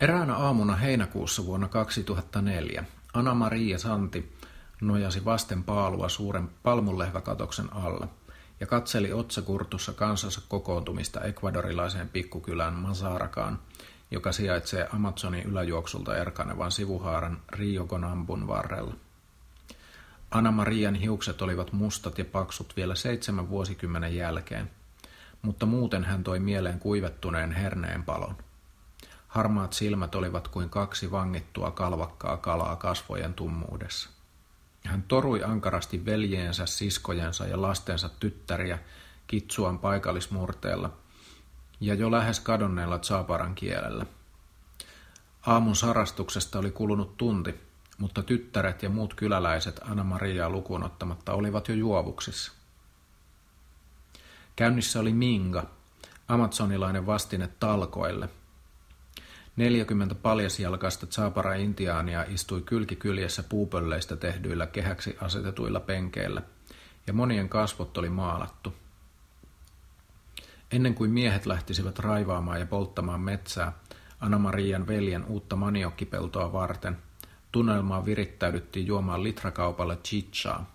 Eräänä 0.00 0.36
aamuna 0.36 0.76
heinäkuussa 0.76 1.46
vuonna 1.46 1.68
2004 1.68 2.84
Anna-Maria 3.14 3.78
Santi 3.78 4.32
nojasi 4.80 5.24
vasten 5.24 5.64
paalua 5.64 6.08
suuren 6.08 6.48
palmunlehväkatoksen 6.62 7.72
alla– 7.72 8.08
ja 8.62 8.66
katseli 8.66 9.12
otsakurtussa 9.12 9.92
kansansa 9.92 10.40
kokoontumista 10.48 11.20
ekvadorilaiseen 11.20 12.08
pikkukylään 12.08 12.74
Masarakaan, 12.74 13.58
joka 14.10 14.32
sijaitsee 14.32 14.88
Amazonin 14.92 15.44
yläjuoksulta 15.44 16.16
erkanevan 16.16 16.72
sivuhaaran 16.72 17.42
Rio 17.52 17.84
Gonambun 17.84 18.46
varrella. 18.46 18.94
Anna-Marian 20.30 20.94
hiukset 20.94 21.42
olivat 21.42 21.72
mustat 21.72 22.18
ja 22.18 22.24
paksut 22.24 22.76
vielä 22.76 22.94
seitsemän 22.94 23.48
vuosikymmenen 23.48 24.16
jälkeen, 24.16 24.70
mutta 25.42 25.66
muuten 25.66 26.04
hän 26.04 26.24
toi 26.24 26.40
mieleen 26.40 26.78
kuivettuneen 26.78 27.52
herneen 27.52 28.02
palon. 28.02 28.36
Harmaat 29.28 29.72
silmät 29.72 30.14
olivat 30.14 30.48
kuin 30.48 30.70
kaksi 30.70 31.10
vangittua 31.10 31.70
kalvakkaa 31.70 32.36
kalaa 32.36 32.76
kasvojen 32.76 33.34
tummuudessa. 33.34 34.10
Hän 34.84 35.02
torui 35.02 35.44
ankarasti 35.44 36.04
veljeensä, 36.04 36.66
siskojensa 36.66 37.46
ja 37.46 37.62
lastensa 37.62 38.08
tyttäriä 38.08 38.78
Kitsuan 39.26 39.78
paikallismurteella 39.78 40.92
ja 41.80 41.94
jo 41.94 42.10
lähes 42.10 42.40
kadonneella 42.40 42.98
Tsaparan 42.98 43.54
kielellä. 43.54 44.06
Aamun 45.46 45.76
sarastuksesta 45.76 46.58
oli 46.58 46.70
kulunut 46.70 47.16
tunti, 47.16 47.54
mutta 47.98 48.22
tyttäret 48.22 48.82
ja 48.82 48.90
muut 48.90 49.14
kyläläiset 49.14 49.80
Anna-Mariaa 49.84 50.50
lukuun 50.50 50.84
ottamatta 50.84 51.32
olivat 51.32 51.68
jo 51.68 51.74
juovuksissa. 51.74 52.52
Käynnissä 54.56 55.00
oli 55.00 55.12
Minga, 55.12 55.66
amazonilainen 56.28 57.06
vastine 57.06 57.48
talkoille– 57.60 58.28
40 59.56 60.14
paljasjalkaista 60.14 61.06
Tsapara-intiaania 61.06 62.24
istui 62.28 62.62
kylki 62.62 62.96
kyljessä 62.96 63.42
puupölleistä 63.42 64.16
tehdyillä 64.16 64.66
kehäksi 64.66 65.16
asetetuilla 65.20 65.80
penkeillä, 65.80 66.42
ja 67.06 67.12
monien 67.12 67.48
kasvot 67.48 67.98
oli 67.98 68.08
maalattu. 68.08 68.74
Ennen 70.70 70.94
kuin 70.94 71.10
miehet 71.10 71.46
lähtisivät 71.46 71.98
raivaamaan 71.98 72.60
ja 72.60 72.66
polttamaan 72.66 73.20
metsää, 73.20 73.72
Anna-Marian 74.20 74.86
veljen 74.86 75.24
uutta 75.24 75.56
maniokkipeltoa 75.56 76.52
varten, 76.52 76.98
tunnelmaan 77.52 78.04
virittäydyttiin 78.04 78.86
juomaan 78.86 79.22
litrakaupalle 79.22 79.96
chichaa. 79.96 80.70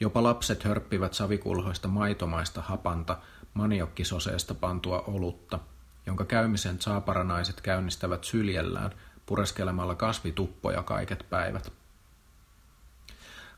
Jopa 0.00 0.22
lapset 0.22 0.64
hörppivät 0.64 1.14
savikulhoista 1.14 1.88
maitomaista 1.88 2.62
hapanta 2.62 3.18
maniokkisoseesta 3.54 4.54
pantua 4.54 5.00
olutta– 5.06 5.58
jonka 6.06 6.24
käymisen 6.24 6.80
saaparanaiset 6.80 7.60
käynnistävät 7.60 8.24
syljellään 8.24 8.90
pureskelemalla 9.26 9.94
kasvituppoja 9.94 10.82
kaiket 10.82 11.26
päivät. 11.30 11.72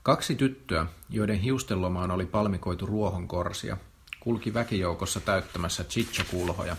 Kaksi 0.03 0.35
tyttöä, 0.35 0.87
joiden 1.11 1.39
hiustenlomaan 1.39 2.11
oli 2.11 2.27
palmikoitu 2.27 2.87
ruohonkorsia, 2.87 3.77
kulki 4.21 4.55
väkijoukossa 4.55 5.21
täyttämässä 5.21 5.85
chichokulhoja 5.85 6.77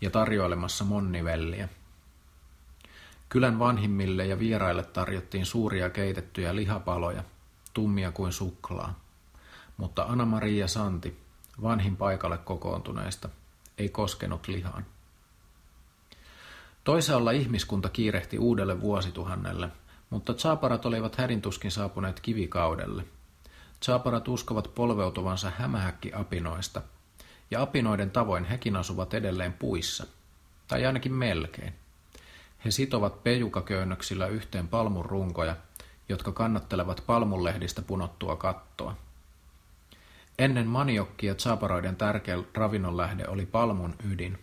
ja 0.00 0.10
tarjoilemassa 0.10 0.84
monnivelliä. 0.84 1.68
Kylän 3.28 3.58
vanhimmille 3.58 4.26
ja 4.26 4.38
vieraille 4.38 4.82
tarjottiin 4.82 5.46
suuria 5.46 5.90
keitettyjä 5.90 6.56
lihapaloja, 6.56 7.24
tummia 7.74 8.12
kuin 8.12 8.32
suklaa. 8.32 9.00
Mutta 9.76 10.02
Anna-Maria 10.02 10.68
Santi, 10.68 11.18
vanhin 11.62 11.96
paikalle 11.96 12.38
kokoontuneista, 12.38 13.28
ei 13.78 13.88
koskenut 13.88 14.48
lihaan. 14.48 14.86
Toisaalla 16.84 17.30
ihmiskunta 17.30 17.88
kiirehti 17.88 18.38
uudelle 18.38 18.80
vuosituhannelle, 18.80 19.68
mutta 20.10 20.34
Tsaparat 20.34 20.86
olivat 20.86 21.16
hädintuskin 21.16 21.70
saapuneet 21.70 22.20
kivikaudelle. 22.20 23.04
Tsaparat 23.80 24.28
uskovat 24.28 24.74
polveutuvansa 24.74 25.52
hämähäkki-apinoista, 25.58 26.82
ja 27.50 27.62
apinoiden 27.62 28.10
tavoin 28.10 28.44
hekin 28.44 28.76
asuvat 28.76 29.14
edelleen 29.14 29.52
puissa, 29.52 30.06
tai 30.68 30.86
ainakin 30.86 31.12
melkein. 31.12 31.74
He 32.64 32.70
sitovat 32.70 33.22
pejukaköynnöksillä 33.22 34.26
yhteen 34.26 34.68
palmun 34.68 35.04
runkoja, 35.04 35.56
jotka 36.08 36.32
kannattelevat 36.32 37.02
palmunlehdistä 37.06 37.82
punottua 37.82 38.36
kattoa. 38.36 38.96
Ennen 40.38 40.66
maniokkia 40.66 41.34
tsaparoiden 41.34 41.96
tärkeä 41.96 42.36
ravinnonlähde 42.54 43.28
oli 43.28 43.46
palmun 43.46 43.94
ydin. 44.10 44.38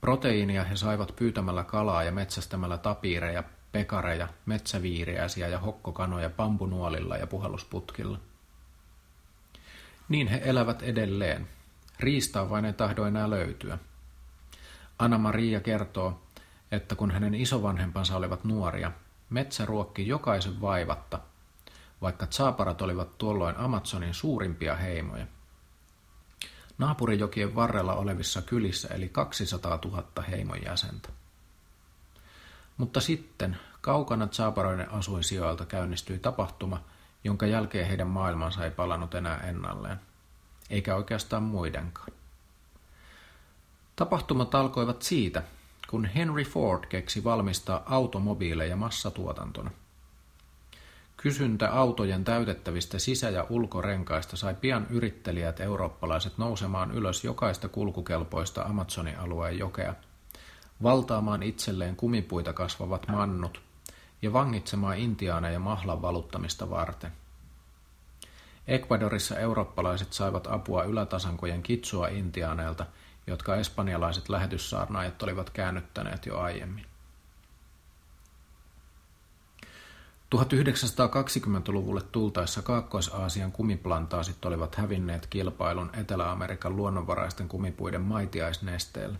Proteiinia 0.00 0.64
he 0.64 0.76
saivat 0.76 1.16
pyytämällä 1.16 1.64
kalaa 1.64 2.02
ja 2.02 2.12
metsästämällä 2.12 2.78
tapiireja, 2.78 3.42
pekareja, 3.72 4.28
metsäviiriäisiä 4.46 5.48
ja 5.48 5.58
hokkokanoja 5.58 6.30
pampunuolilla 6.30 7.16
ja 7.16 7.26
puhallusputkilla. 7.26 8.18
Niin 10.08 10.26
he 10.28 10.40
elävät 10.44 10.82
edelleen. 10.82 11.48
Riistaa 12.00 12.50
vain 12.50 12.64
ei 12.64 12.72
tahdo 12.72 13.04
enää 13.04 13.30
löytyä. 13.30 13.78
Anna-Maria 14.98 15.60
kertoo, 15.60 16.22
että 16.72 16.94
kun 16.94 17.10
hänen 17.10 17.34
isovanhempansa 17.34 18.16
olivat 18.16 18.44
nuoria, 18.44 18.92
metsä 19.30 19.64
ruokki 19.66 20.08
jokaisen 20.08 20.60
vaivatta– 20.60 21.20
vaikka 22.02 22.26
tsaaparat 22.26 22.82
olivat 22.82 23.18
tuolloin 23.18 23.56
Amazonin 23.56 24.14
suurimpia 24.14 24.74
heimoja. 24.76 25.26
Naapurijokien 26.78 27.54
varrella 27.54 27.94
olevissa 27.94 28.42
kylissä 28.42 28.88
eli 28.88 29.08
200 29.08 29.78
000 29.84 30.22
heimon 30.30 30.62
jäsentä. 30.64 31.08
Mutta 32.76 33.00
sitten 33.00 33.56
kaukana 33.80 34.26
tsaaparoiden 34.26 34.92
asuinsijoilta 34.92 35.66
käynnistyi 35.66 36.18
tapahtuma, 36.18 36.80
jonka 37.24 37.46
jälkeen 37.46 37.88
heidän 37.88 38.08
maailmansa 38.08 38.64
ei 38.64 38.70
palannut 38.70 39.14
enää 39.14 39.40
ennalleen. 39.40 40.00
eikä 40.70 40.96
oikeastaan 40.96 41.42
muidenkaan. 41.42 42.08
Tapahtumat 43.96 44.54
alkoivat 44.54 45.02
siitä, 45.02 45.42
kun 45.90 46.04
Henry 46.04 46.44
Ford 46.44 46.86
keksi 46.86 47.24
valmistaa 47.24 47.82
automobiileja 47.86 48.76
massatuotantona. 48.76 49.70
Kysyntä 51.24 51.70
autojen 51.72 52.24
täytettävistä 52.24 52.98
sisä- 52.98 53.30
ja 53.30 53.46
ulkorenkaista 53.50 54.36
sai 54.36 54.54
pian 54.54 54.86
yrittelijät 54.90 55.60
eurooppalaiset 55.60 56.38
nousemaan 56.38 56.90
ylös 56.90 57.24
jokaista 57.24 57.68
kulkukelpoista 57.68 58.62
Amazonin 58.62 59.18
alueen 59.18 59.58
jokea, 59.58 59.94
valtaamaan 60.82 61.42
itselleen 61.42 61.96
kumipuita 61.96 62.52
kasvavat 62.52 63.08
mannut 63.08 63.62
ja 64.22 64.32
vangitsemaan 64.32 64.98
intiaaneja 64.98 65.58
mahlan 65.58 66.02
valuttamista 66.02 66.70
varten. 66.70 67.12
Ecuadorissa 68.68 69.38
eurooppalaiset 69.38 70.12
saivat 70.12 70.46
apua 70.46 70.84
ylätasankojen 70.84 71.62
kitsua 71.62 72.08
intiaaneilta, 72.08 72.86
jotka 73.26 73.56
espanjalaiset 73.56 74.28
lähetyssaarnaajat 74.28 75.22
olivat 75.22 75.50
käännyttäneet 75.50 76.26
jo 76.26 76.38
aiemmin. 76.38 76.86
1920-luvulle 80.42 82.02
tultaessa 82.12 82.62
Kaakkois-Aasian 82.62 83.52
kumiplantaasit 83.52 84.44
olivat 84.44 84.74
hävinneet 84.74 85.26
kilpailun 85.26 85.90
Etelä-Amerikan 85.92 86.76
luonnonvaraisten 86.76 87.48
kumipuiden 87.48 88.00
maitiaisnesteellä. 88.00 89.18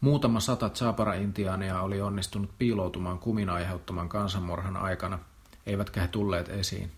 Muutama 0.00 0.40
sata 0.40 0.70
Chapara-intiaania 0.70 1.80
oli 1.80 2.00
onnistunut 2.00 2.50
piiloutumaan 2.58 3.18
kumin 3.18 3.50
aiheuttaman 3.50 4.08
kansanmurhan 4.08 4.76
aikana, 4.76 5.18
eivätkä 5.66 6.00
he 6.00 6.08
tulleet 6.08 6.48
esiin. 6.48 6.92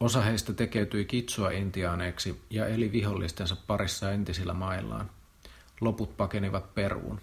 Osa 0.00 0.20
heistä 0.20 0.52
tekeytyi 0.52 1.04
kitsua 1.04 1.50
intiaaneiksi 1.50 2.42
ja 2.50 2.66
eli 2.66 2.92
vihollistensa 2.92 3.56
parissa 3.66 4.12
entisillä 4.12 4.54
maillaan. 4.54 5.10
Loput 5.80 6.16
pakenivat 6.16 6.74
Peruun. 6.74 7.20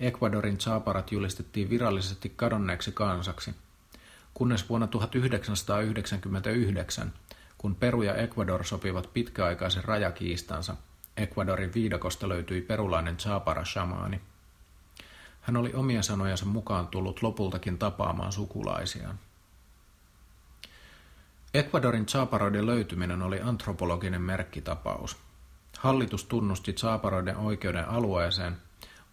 Ecuadorin 0.00 0.58
Chaparat 0.58 1.12
julistettiin 1.12 1.70
virallisesti 1.70 2.32
kadonneeksi 2.36 2.92
kansaksi, 2.92 3.54
kunnes 4.34 4.68
vuonna 4.68 4.86
1999, 4.86 7.12
kun 7.58 7.74
Peru 7.74 8.02
ja 8.02 8.14
Ecuador 8.14 8.64
sopivat 8.64 9.10
pitkäaikaisen 9.12 9.84
rajakiistansa, 9.84 10.76
Ecuadorin 11.16 11.74
viidakosta 11.74 12.28
löytyi 12.28 12.60
perulainen 12.60 13.16
Chapara-shamaani. 13.16 14.20
Hän 15.40 15.56
oli 15.56 15.72
omien 15.74 16.02
sanojensa 16.02 16.46
mukaan 16.46 16.86
tullut 16.86 17.22
lopultakin 17.22 17.78
tapaamaan 17.78 18.32
sukulaisiaan. 18.32 19.18
Ecuadorin 21.54 22.06
Chaparoiden 22.06 22.66
löytyminen 22.66 23.22
oli 23.22 23.40
antropologinen 23.40 24.22
merkkitapaus. 24.22 25.16
Hallitus 25.78 26.24
tunnusti 26.24 26.72
Chaparoiden 26.72 27.36
oikeuden 27.36 27.88
alueeseen, 27.88 28.56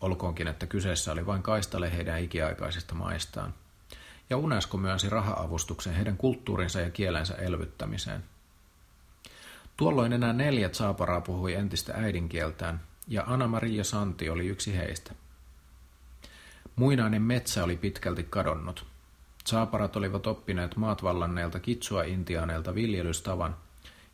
olkoonkin 0.02 0.48
että 0.48 0.66
kyseessä 0.66 1.12
oli 1.12 1.26
vain 1.26 1.44
kaistale 1.44 1.92
heidän 1.98 2.20
ikiaikaisista 2.20 2.96
maistaan. 2.96 3.54
Ja 4.30 4.38
UNESCO 4.38 4.78
myönsi 4.78 5.10
raha-avustuksen 5.10 5.94
heidän 5.94 6.18
kulttuurinsa 6.18 6.82
ja 6.82 6.90
kielensä 6.90 7.36
elvyttämiseen. 7.36 8.24
Tuolloin 9.78 10.14
enää 10.14 10.34
neljä 10.34 10.70
Chaaparaa 10.70 11.22
puhui 11.22 11.54
entistä 11.54 11.94
äidinkieltään, 11.96 12.82
ja 13.08 13.24
Anna-Maria 13.28 13.84
Santi 13.84 14.30
oli 14.30 14.48
yksi 14.48 14.78
heistä. 14.78 15.14
Muinainen 16.76 17.22
metsä 17.22 17.64
oli 17.64 17.78
pitkälti 17.78 18.24
kadonnut. 18.24 18.86
Saaparat 19.46 19.96
olivat 19.96 20.28
oppineet 20.28 20.76
maat 20.76 21.04
vallanneilta 21.04 21.60
kitsua 21.60 22.04
intiaaneilta 22.04 22.76
viljelystavan, 22.76 23.56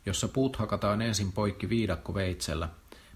jossa 0.06 0.28
puut 0.28 0.56
hakataan 0.56 1.02
ensin 1.02 1.32
poikki 1.32 1.68
viidakko 1.68 2.14
veitsellä, 2.14 2.68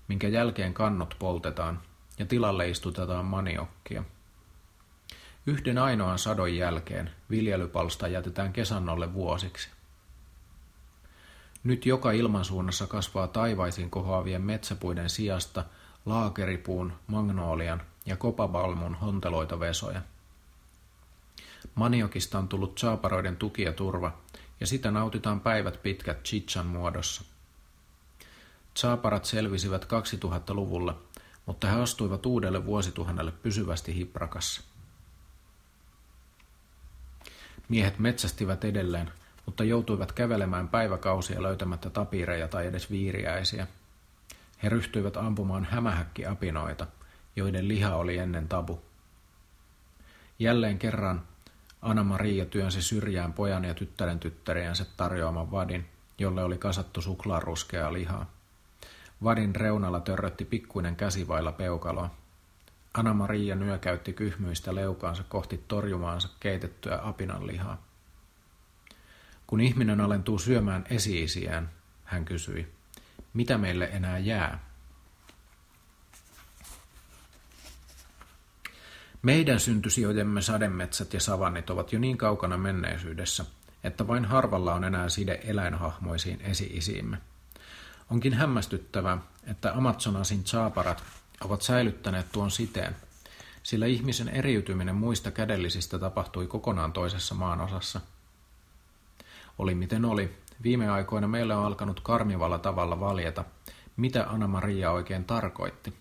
minkä 0.08 0.28
jälkeen 0.28 0.74
kannot 0.74 1.16
poltetaan 1.18 1.80
ja 2.18 2.26
tilalle 2.26 2.68
istutetaan 2.68 3.24
maniokkia. 3.24 4.04
Yhden 5.46 5.78
ainoan 5.78 6.18
sadon 6.18 6.56
jälkeen 6.56 7.10
viljelypalsta 7.30 8.08
jätetään 8.08 8.52
kesannolle 8.52 9.14
vuosiksi. 9.14 9.68
Nyt 11.64 11.86
joka 11.86 12.12
ilmansuunnassa 12.12 12.86
kasvaa 12.86 13.28
taivaisin 13.28 13.90
kohoavien 13.90 14.42
metsäpuiden 14.42 15.10
sijasta 15.10 15.64
laakeripuun, 16.06 16.92
magnoolian 17.06 17.82
ja 18.06 18.16
kopabalmun 18.16 18.94
honteloita 18.94 19.60
vesoja. 19.60 20.02
Maniokista 21.74 22.38
on 22.38 22.48
tullut 22.48 22.78
saaparoiden 22.78 23.36
tuki 23.36 23.62
ja 23.62 23.72
turva, 23.72 24.18
ja 24.60 24.66
sitä 24.66 24.90
nautitaan 24.90 25.40
päivät 25.40 25.82
pitkät 25.82 26.24
chichan 26.24 26.66
muodossa. 26.66 27.22
Saaparat 28.74 29.24
selvisivät 29.24 29.84
2000-luvulla, 29.84 30.98
mutta 31.46 31.66
he 31.66 31.80
astuivat 31.80 32.26
uudelle 32.26 32.66
vuosituhannelle 32.66 33.32
pysyvästi 33.32 33.94
hiprakassa. 33.94 34.62
Miehet 37.68 37.98
metsästivät 37.98 38.64
edelleen, 38.64 39.12
mutta 39.46 39.64
joutuivat 39.64 40.12
kävelemään 40.12 40.68
päiväkausia 40.68 41.42
löytämättä 41.42 41.90
tapireja 41.90 42.48
tai 42.48 42.66
edes 42.66 42.90
viiriäisiä. 42.90 43.66
He 44.62 44.68
ryhtyivät 44.68 45.16
ampumaan 45.16 45.64
hämähäkkiapinoita, 45.64 46.86
joiden 47.36 47.68
liha 47.68 47.96
oli 47.96 48.18
ennen 48.18 48.48
tabu. 48.48 48.82
Jälleen 50.38 50.78
kerran 50.78 51.22
Anna-Maria 51.82 52.46
työnsi 52.46 52.82
syrjään 52.82 53.32
pojan 53.32 53.64
ja 53.64 53.74
tyttären 53.74 54.18
tyttäriänsä 54.20 54.86
tarjoaman 54.96 55.50
vadin, 55.50 55.88
jolle 56.18 56.44
oli 56.44 56.58
kasattu 56.58 57.02
suklaaruskea 57.02 57.92
lihaa. 57.92 58.26
Vadin 59.24 59.56
reunalla 59.56 60.00
törrötti 60.00 60.44
pikkuinen 60.44 60.96
käsivailla 60.96 61.52
peukaloa. 61.52 62.10
Anna-Maria 62.94 63.54
nyökäytti 63.54 64.12
kyhmyistä 64.12 64.74
leukaansa 64.74 65.22
kohti 65.28 65.64
torjumaansa 65.68 66.28
keitettyä 66.40 66.98
apinan 67.02 67.46
lihaa. 67.46 67.82
Kun 69.46 69.60
ihminen 69.60 70.00
alentuu 70.00 70.38
syömään 70.38 70.84
esiisiään, 70.90 71.70
hän 72.04 72.24
kysyi, 72.24 72.72
mitä 73.34 73.58
meille 73.58 73.84
enää 73.84 74.18
jää? 74.18 74.58
Meidän 79.22 79.60
syntysijoitemme 79.60 80.42
sademetsät 80.42 81.14
ja 81.14 81.20
savannit 81.20 81.70
ovat 81.70 81.92
jo 81.92 81.98
niin 81.98 82.18
kaukana 82.18 82.56
menneisyydessä, 82.56 83.44
että 83.84 84.06
vain 84.06 84.24
harvalla 84.24 84.74
on 84.74 84.84
enää 84.84 85.08
side 85.08 85.40
eläinhahmoisiin 85.44 86.40
esi-isiimme. 86.40 87.18
Onkin 88.12 88.34
hämmästyttävää, 88.34 89.18
että 89.46 89.72
Amazonasin 89.72 90.44
chaaparat 90.44 91.02
ovat 91.44 91.62
säilyttäneet 91.62 92.32
tuon 92.32 92.50
siteen, 92.50 92.96
sillä 93.62 93.86
ihmisen 93.86 94.28
eriytyminen 94.28 94.94
muista 94.94 95.30
kädellisistä 95.30 95.98
tapahtui 95.98 96.46
kokonaan 96.46 96.92
toisessa 96.92 97.34
maanosassa. 97.34 98.00
Oli 99.58 99.74
miten 99.74 100.04
oli, 100.04 100.36
viime 100.62 100.88
aikoina 100.90 101.28
meillä 101.28 101.58
on 101.58 101.66
alkanut 101.66 102.00
karmivalla 102.00 102.58
tavalla 102.58 103.00
valjeta, 103.00 103.44
mitä 103.96 104.26
Anna 104.28 104.46
Maria 104.46 104.90
oikein 104.90 105.24
tarkoitti. 105.24 105.94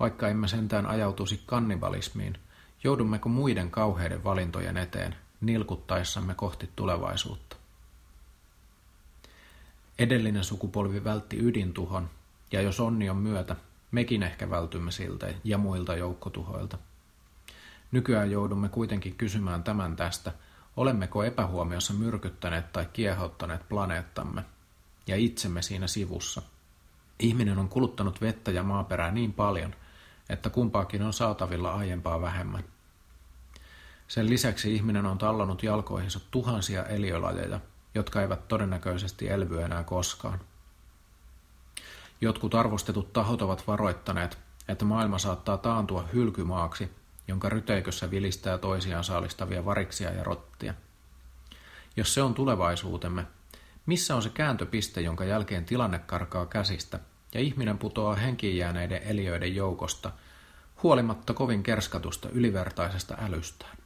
Vaikka 0.00 0.28
emme 0.28 0.48
sentään 0.48 0.86
ajautuisi 0.86 1.42
kannibalismiin, 1.46 2.38
joudummeko 2.84 3.28
muiden 3.28 3.70
kauheiden 3.70 4.24
valintojen 4.24 4.76
eteen 4.76 5.16
nilkuttaessamme 5.40 6.34
kohti 6.34 6.70
tulevaisuutta? 6.76 7.61
Edellinen 9.98 10.44
sukupolvi 10.44 11.04
vältti 11.04 11.38
ydintuhon, 11.38 12.10
ja 12.52 12.60
jos 12.60 12.80
onni 12.80 13.10
on 13.10 13.16
myötä, 13.16 13.56
mekin 13.90 14.22
ehkä 14.22 14.50
vältymme 14.50 14.90
siltä 14.90 15.34
ja 15.44 15.58
muilta 15.58 15.96
joukkotuhoilta. 15.96 16.78
Nykyään 17.92 18.30
joudumme 18.30 18.68
kuitenkin 18.68 19.14
kysymään 19.14 19.64
tämän 19.64 19.96
tästä, 19.96 20.32
olemmeko 20.76 21.24
epähuomiossa 21.24 21.94
myrkyttäneet 21.94 22.72
tai 22.72 22.86
kiehottaneet 22.92 23.68
planeettamme, 23.68 24.44
ja 25.06 25.16
itsemme 25.16 25.62
siinä 25.62 25.86
sivussa. 25.86 26.42
Ihminen 27.18 27.58
on 27.58 27.68
kuluttanut 27.68 28.20
vettä 28.20 28.50
ja 28.50 28.62
maaperää 28.62 29.10
niin 29.10 29.32
paljon, 29.32 29.74
että 30.28 30.50
kumpaakin 30.50 31.02
on 31.02 31.12
saatavilla 31.12 31.74
aiempaa 31.74 32.20
vähemmän. 32.20 32.64
Sen 34.08 34.30
lisäksi 34.30 34.74
ihminen 34.74 35.06
on 35.06 35.18
tallonut 35.18 35.62
jalkoihinsa 35.62 36.20
tuhansia 36.30 36.84
eliölajeja, 36.84 37.60
jotka 37.94 38.22
eivät 38.22 38.48
todennäköisesti 38.48 39.28
elvy 39.28 39.62
enää 39.62 39.84
koskaan. 39.84 40.40
Jotkut 42.20 42.54
arvostetut 42.54 43.12
tahot 43.12 43.42
ovat 43.42 43.66
varoittaneet, 43.66 44.38
että 44.68 44.84
maailma 44.84 45.18
saattaa 45.18 45.56
taantua 45.56 46.08
hylkymaaksi, 46.12 46.92
jonka 47.28 47.48
ryteikössä 47.48 48.10
vilistää 48.10 48.58
toisiaan 48.58 49.04
saalistavia 49.04 49.64
variksia 49.64 50.10
ja 50.10 50.24
rottia. 50.24 50.74
Jos 51.96 52.14
se 52.14 52.22
on 52.22 52.34
tulevaisuutemme, 52.34 53.26
missä 53.86 54.16
on 54.16 54.22
se 54.22 54.28
kääntöpiste, 54.28 55.00
jonka 55.00 55.24
jälkeen 55.24 55.64
tilanne 55.64 55.98
karkaa 55.98 56.46
käsistä– 56.46 57.00
ja 57.34 57.40
ihminen 57.40 57.78
putoaa 57.78 58.14
henkiin 58.14 58.56
jääneiden 58.56 59.02
eliöiden 59.02 59.54
joukosta, 59.54 60.12
huolimatta 60.82 61.34
kovin 61.34 61.62
kerskatusta 61.62 62.28
ylivertaisesta 62.28 63.16
älystään. 63.20 63.76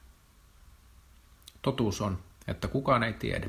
Totuus 1.62 2.00
on, 2.00 2.18
että 2.48 2.68
kukaan 2.68 3.02
ei 3.02 3.12
tiedä. 3.12 3.48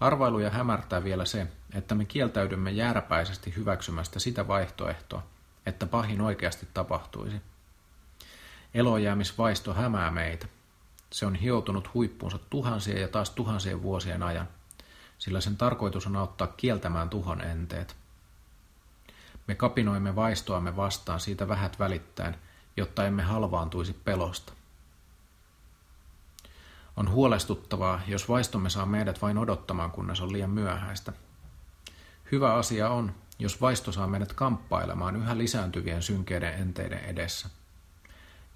Arvailuja 0.00 0.50
hämärtää 0.50 1.04
vielä 1.04 1.24
se, 1.24 1.46
että 1.74 1.94
me 1.94 2.04
kieltäydymme 2.04 2.70
jääräpäisesti 2.70 3.56
hyväksymästä 3.56 4.18
sitä 4.18 4.48
vaihtoehtoa, 4.48 5.22
että 5.66 5.86
pahin 5.86 6.20
oikeasti 6.20 6.68
tapahtuisi. 6.74 7.36
Elojäämisvaisto 8.74 9.74
hämää 9.74 10.10
meitä. 10.10 10.46
Se 11.10 11.26
on 11.26 11.34
hioutunut 11.34 11.94
huippuunsa 11.94 12.38
tuhansien 12.50 13.00
ja 13.00 13.08
taas 13.08 13.30
tuhansien 13.30 13.82
vuosien 13.82 14.22
ajan, 14.22 14.48
sillä 15.18 15.40
sen 15.40 15.56
tarkoitus 15.56 16.06
on 16.06 16.16
auttaa 16.16 16.46
kieltämään 16.46 17.08
tuhon 17.08 17.40
enteet. 17.40 17.96
Me 19.46 19.54
kapinoimme 19.54 20.16
vaistoamme 20.16 20.76
vastaan 20.76 21.20
siitä 21.20 21.48
vähät 21.48 21.78
välittäen, 21.78 22.36
jotta 22.76 23.06
emme 23.06 23.22
halvaantuisi 23.22 23.92
pelosta. 23.92 24.52
On 26.96 27.10
huolestuttavaa, 27.10 28.00
jos 28.06 28.28
vaistomme 28.28 28.70
saa 28.70 28.86
meidät 28.86 29.22
vain 29.22 29.38
odottamaan, 29.38 29.90
kunnes 29.90 30.20
on 30.20 30.32
liian 30.32 30.50
myöhäistä. 30.50 31.12
Hyvä 32.32 32.54
asia 32.54 32.90
on, 32.90 33.14
jos 33.38 33.60
vaisto 33.60 33.92
saa 33.92 34.06
meidät 34.06 34.32
kamppailemaan 34.32 35.16
yhä 35.16 35.38
lisääntyvien 35.38 36.02
synkeiden 36.02 36.54
enteiden 36.54 36.98
edessä. 36.98 37.48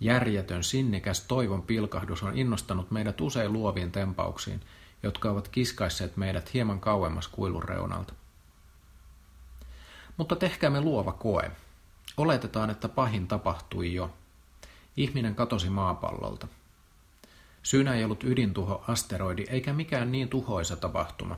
Järjetön, 0.01 0.65
sinnikäs 0.65 1.21
toivon 1.21 1.63
pilkahdus 1.63 2.23
on 2.23 2.39
innostanut 2.39 2.91
meidät 2.91 3.21
usein 3.21 3.53
luoviin 3.53 3.93
tempauksiin, 3.93 4.61
jotka 5.03 5.31
ovat 5.31 5.49
kiskaisseet 5.49 6.17
meidät 6.17 6.55
hieman 6.55 6.81
kauemmas 6.81 7.29
kuilun 7.29 7.63
reunalta. 7.63 8.13
Mutta 10.17 10.37
tehkäämme 10.37 10.81
luova 10.81 11.13
koe. 11.13 11.51
Oletetaan, 12.17 12.71
että 12.71 12.89
pahin 12.89 13.29
tapahtui 13.29 13.95
jo. 13.95 14.15
Ihminen 14.97 15.35
katosi 15.35 15.71
maapallolta. 15.71 16.49
Syynä 17.63 17.95
ei 17.95 18.05
ollut 18.05 18.25
ydintuho, 18.25 18.85
asteroidi 18.89 19.45
eikä 19.49 19.73
mikään 19.73 20.13
niin 20.13 20.29
tuhoisa 20.29 20.77
tapahtuma, 20.77 21.37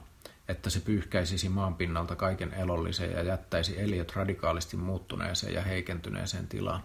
että 0.49 0.71
se 0.71 0.81
pyyhkäisisi 0.81 1.49
maanpinnalta 1.49 2.17
kaiken 2.17 2.55
elollisen 2.55 3.13
ja 3.13 3.23
jättäisi 3.23 3.81
eliöt 3.81 4.17
radikaalisti 4.17 4.77
muuttuneeseen 4.77 5.55
ja 5.55 5.63
heikentyneeseen 5.63 6.49
tilaan. 6.49 6.85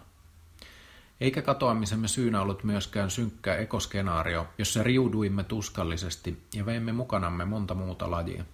Eikä 1.20 1.42
katoamisemme 1.42 2.08
syynä 2.08 2.40
ollut 2.40 2.64
myöskään 2.64 3.10
synkkä 3.10 3.56
ekoskenaario, 3.56 4.46
jossa 4.58 4.82
riuduimme 4.82 5.44
tuskallisesti 5.44 6.42
ja 6.54 6.66
veimme 6.66 6.92
mukanamme 6.92 7.44
monta 7.44 7.74
muuta 7.74 8.10
lajia. 8.10 8.44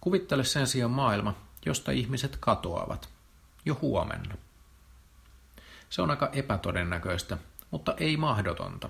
Kuvittele 0.00 0.44
sen 0.44 0.66
sijaan 0.66 0.90
maailma, 0.90 1.34
josta 1.66 1.92
ihmiset 1.92 2.36
katoavat. 2.40 3.08
Jo 3.64 3.78
huomenna. 3.82 4.34
Se 5.90 6.02
on 6.02 6.10
aika 6.10 6.30
epätodennäköistä, 6.32 7.38
mutta 7.70 7.94
ei 7.96 8.16
mahdotonta. 8.16 8.88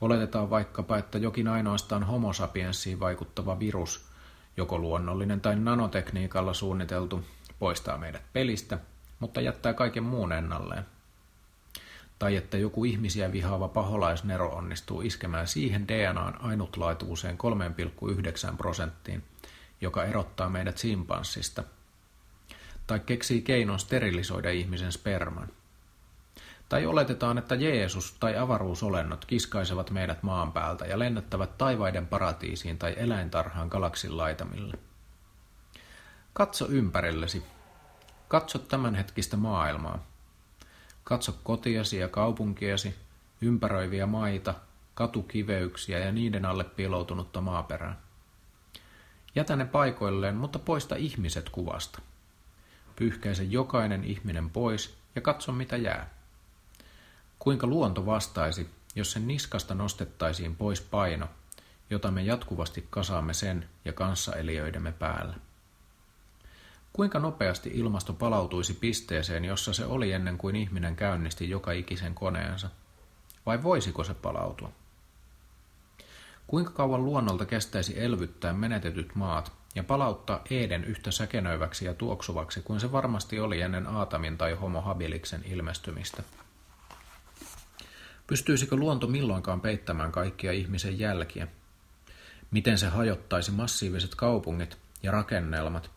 Oletetaan 0.00 0.50
vaikkapa, 0.50 0.98
että 0.98 1.18
jokin 1.18 1.48
ainoastaan 1.48 2.02
homo 2.02 2.32
sapiensiin 2.32 3.00
vaikuttava 3.00 3.58
virus, 3.58 4.06
joko 4.56 4.78
luonnollinen 4.78 5.40
tai 5.40 5.56
nanotekniikalla 5.56 6.54
suunniteltu, 6.54 7.24
poistaa 7.58 7.98
meidät 7.98 8.22
pelistä, 8.32 8.78
mutta 9.18 9.40
jättää 9.40 9.74
kaiken 9.74 10.02
muun 10.02 10.32
ennalleen. 10.32 10.86
Tai 12.18 12.36
että 12.36 12.58
joku 12.58 12.84
ihmisiä 12.84 13.32
vihaava 13.32 13.68
paholaisnero 13.68 14.48
onnistuu 14.48 15.00
iskemään 15.00 15.46
siihen 15.46 15.88
DNAn 15.88 16.40
ainutlaatuiseen 16.40 17.38
3,9 18.50 18.56
prosenttiin, 18.56 19.22
joka 19.80 20.04
erottaa 20.04 20.48
meidät 20.48 20.78
simpanssista. 20.78 21.64
Tai 22.86 23.00
keksii 23.00 23.42
keinon 23.42 23.78
sterilisoida 23.78 24.50
ihmisen 24.50 24.92
sperman. 24.92 25.48
Tai 26.70 26.86
oletetaan, 26.86 27.38
että 27.38 27.54
Jeesus 27.54 28.16
tai 28.20 28.36
avaruusolennot 28.36 29.24
kiskaisevat 29.24 29.90
meidät 29.90 30.22
maan 30.22 30.52
päältä 30.52 30.86
ja 30.86 30.98
lennättävät 30.98 31.58
taivaiden 31.58 32.06
paratiisiin 32.06 32.78
tai 32.78 32.94
eläintarhaan 32.96 33.68
galaksin 33.68 34.16
laitamille. 34.16 34.78
Katso 36.32 36.66
ympärillesi. 36.68 37.42
Katso 38.28 38.58
tämänhetkistä 38.58 39.36
maailmaa. 39.36 40.06
Katso 41.04 41.38
kotiasi 41.42 41.96
ja 41.96 42.08
kaupunkiasi, 42.08 42.94
ympäröiviä 43.40 44.06
maita, 44.06 44.54
katukiveyksiä 44.94 45.98
ja 45.98 46.12
niiden 46.12 46.44
alle 46.44 46.64
piiloutunutta 46.64 47.40
maaperää. 47.40 47.96
Jätä 49.34 49.56
ne 49.56 49.64
paikoilleen, 49.64 50.36
mutta 50.36 50.58
poista 50.58 50.96
ihmiset 50.96 51.48
kuvasta. 51.48 52.00
Pyyhkäise 52.96 53.42
jokainen 53.42 54.04
ihminen 54.04 54.50
pois 54.50 54.96
ja 55.14 55.20
katso 55.20 55.52
mitä 55.52 55.76
jää. 55.76 56.19
Kuinka 57.40 57.66
luonto 57.66 58.06
vastaisi, 58.06 58.70
jos 58.94 59.12
sen 59.12 59.26
niskasta 59.26 59.74
nostettaisiin 59.74 60.56
pois 60.56 60.80
paino, 60.80 61.28
jota 61.90 62.10
me 62.10 62.22
jatkuvasti 62.22 62.86
kasaamme 62.90 63.34
sen 63.34 63.68
ja 63.84 63.92
kanssaelijöidemme 63.92 64.92
päällä? 64.92 65.34
Kuinka 66.92 67.18
nopeasti 67.18 67.70
ilmasto 67.74 68.12
palautuisi 68.12 68.74
pisteeseen, 68.74 69.44
jossa 69.44 69.72
se 69.72 69.84
oli 69.84 70.12
ennen 70.12 70.38
kuin 70.38 70.56
ihminen 70.56 70.96
käynnisti 70.96 71.50
joka 71.50 71.72
ikisen 71.72 72.14
koneensa? 72.14 72.70
Vai 73.46 73.62
voisiko 73.62 74.04
se 74.04 74.14
palautua? 74.14 74.72
Kuinka 76.46 76.70
kauan 76.70 77.04
luonnolta 77.04 77.46
kestäisi 77.46 78.00
elvyttää 78.02 78.52
menetetyt 78.52 79.14
maat 79.14 79.52
ja 79.74 79.84
palauttaa 79.84 80.42
Eden 80.50 80.84
yhtä 80.84 81.10
säkenöiväksi 81.10 81.84
ja 81.84 81.94
tuoksuvaksi 81.94 82.62
kuin 82.62 82.80
se 82.80 82.92
varmasti 82.92 83.40
oli 83.40 83.60
ennen 83.60 83.86
Aatamin 83.86 84.38
tai 84.38 84.54
Homo 84.54 84.80
habiliksen 84.80 85.44
ilmestymistä? 85.44 86.22
Pystyisikö 88.30 88.76
luonto 88.76 89.06
milloinkaan 89.06 89.60
peittämään 89.60 90.12
kaikkia 90.12 90.52
ihmisen 90.52 90.98
jälkiä? 90.98 91.48
Miten 92.50 92.78
se 92.78 92.86
hajottaisi 92.86 93.50
massiiviset 93.50 94.14
kaupungit 94.14 94.78
ja 95.02 95.10
rakennelmat, 95.10 95.90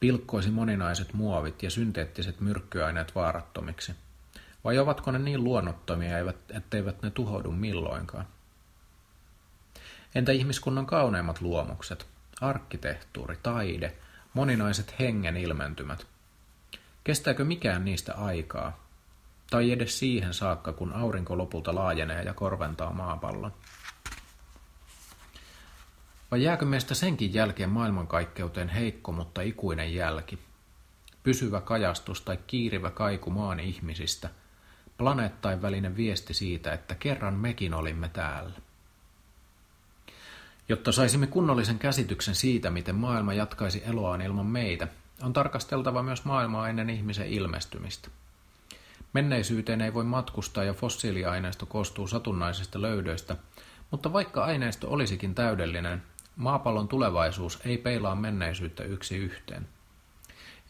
pilkkoisi 0.00 0.50
moninaiset 0.50 1.12
muovit 1.12 1.62
ja 1.62 1.70
synteettiset 1.70 2.40
myrkkyaineet 2.40 3.14
vaarattomiksi? 3.14 3.92
Vai 4.64 4.78
ovatko 4.78 5.10
ne 5.10 5.18
niin 5.18 5.44
luonnottomia, 5.44 6.16
etteivät 6.48 7.02
ne 7.02 7.10
tuhoudu 7.10 7.52
milloinkaan? 7.52 8.26
Entä 10.14 10.32
ihmiskunnan 10.32 10.86
kauneimmat 10.86 11.40
luomukset, 11.40 12.06
arkkitehtuuri, 12.40 13.38
taide, 13.42 13.96
moninaiset 14.34 14.94
hengen 14.98 15.36
ilmentymät? 15.36 16.06
Kestääkö 17.04 17.44
mikään 17.44 17.84
niistä 17.84 18.14
aikaa, 18.14 18.81
tai 19.52 19.72
edes 19.72 19.98
siihen 19.98 20.34
saakka, 20.34 20.72
kun 20.72 20.92
aurinko 20.92 21.38
lopulta 21.38 21.74
laajenee 21.74 22.22
ja 22.22 22.34
korventaa 22.34 22.92
maapallon. 22.92 23.52
Vai 26.30 26.42
jääkö 26.42 26.64
meistä 26.64 26.94
senkin 26.94 27.34
jälkeen 27.34 27.70
maailmankaikkeuteen 27.70 28.68
heikko, 28.68 29.12
mutta 29.12 29.42
ikuinen 29.42 29.94
jälki? 29.94 30.38
Pysyvä 31.22 31.60
kajastus 31.60 32.20
tai 32.20 32.38
kiirivä 32.46 32.90
kaiku 32.90 33.30
maan 33.30 33.60
ihmisistä, 33.60 34.30
planeettain 34.98 35.62
välinen 35.62 35.96
viesti 35.96 36.34
siitä, 36.34 36.72
että 36.72 36.94
kerran 36.94 37.34
mekin 37.34 37.74
olimme 37.74 38.08
täällä. 38.08 38.54
Jotta 40.68 40.92
saisimme 40.92 41.26
kunnollisen 41.26 41.78
käsityksen 41.78 42.34
siitä, 42.34 42.70
miten 42.70 42.94
maailma 42.94 43.34
jatkaisi 43.34 43.82
eloaan 43.86 44.22
ilman 44.22 44.46
meitä, 44.46 44.88
on 45.22 45.32
tarkasteltava 45.32 46.02
myös 46.02 46.24
maailmaa 46.24 46.68
ennen 46.68 46.90
ihmisen 46.90 47.26
ilmestymistä– 47.26 48.08
Menneisyyteen 49.12 49.80
ei 49.80 49.94
voi 49.94 50.04
matkustaa 50.04 50.64
ja 50.64 50.74
fossiiliaineisto 50.74 51.66
koostuu 51.66 52.06
satunnaisista 52.06 52.82
löydöistä, 52.82 53.36
mutta 53.90 54.12
vaikka 54.12 54.44
aineisto 54.44 54.90
olisikin 54.90 55.34
täydellinen, 55.34 56.02
maapallon 56.36 56.88
tulevaisuus 56.88 57.58
ei 57.64 57.78
peilaa 57.78 58.14
menneisyyttä 58.14 58.84
yksi 58.84 59.16
yhteen. 59.16 59.68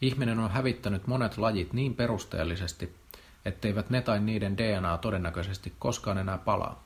Ihminen 0.01 0.39
on 0.39 0.51
hävittänyt 0.51 1.07
monet 1.07 1.37
lajit 1.37 1.73
niin 1.73 1.95
perusteellisesti, 1.95 2.95
etteivät 3.45 3.89
ne 3.89 4.01
tai 4.01 4.19
niiden 4.19 4.57
DNA 4.57 4.97
todennäköisesti 4.97 5.73
koskaan 5.79 6.17
enää 6.17 6.37
palaa. 6.37 6.83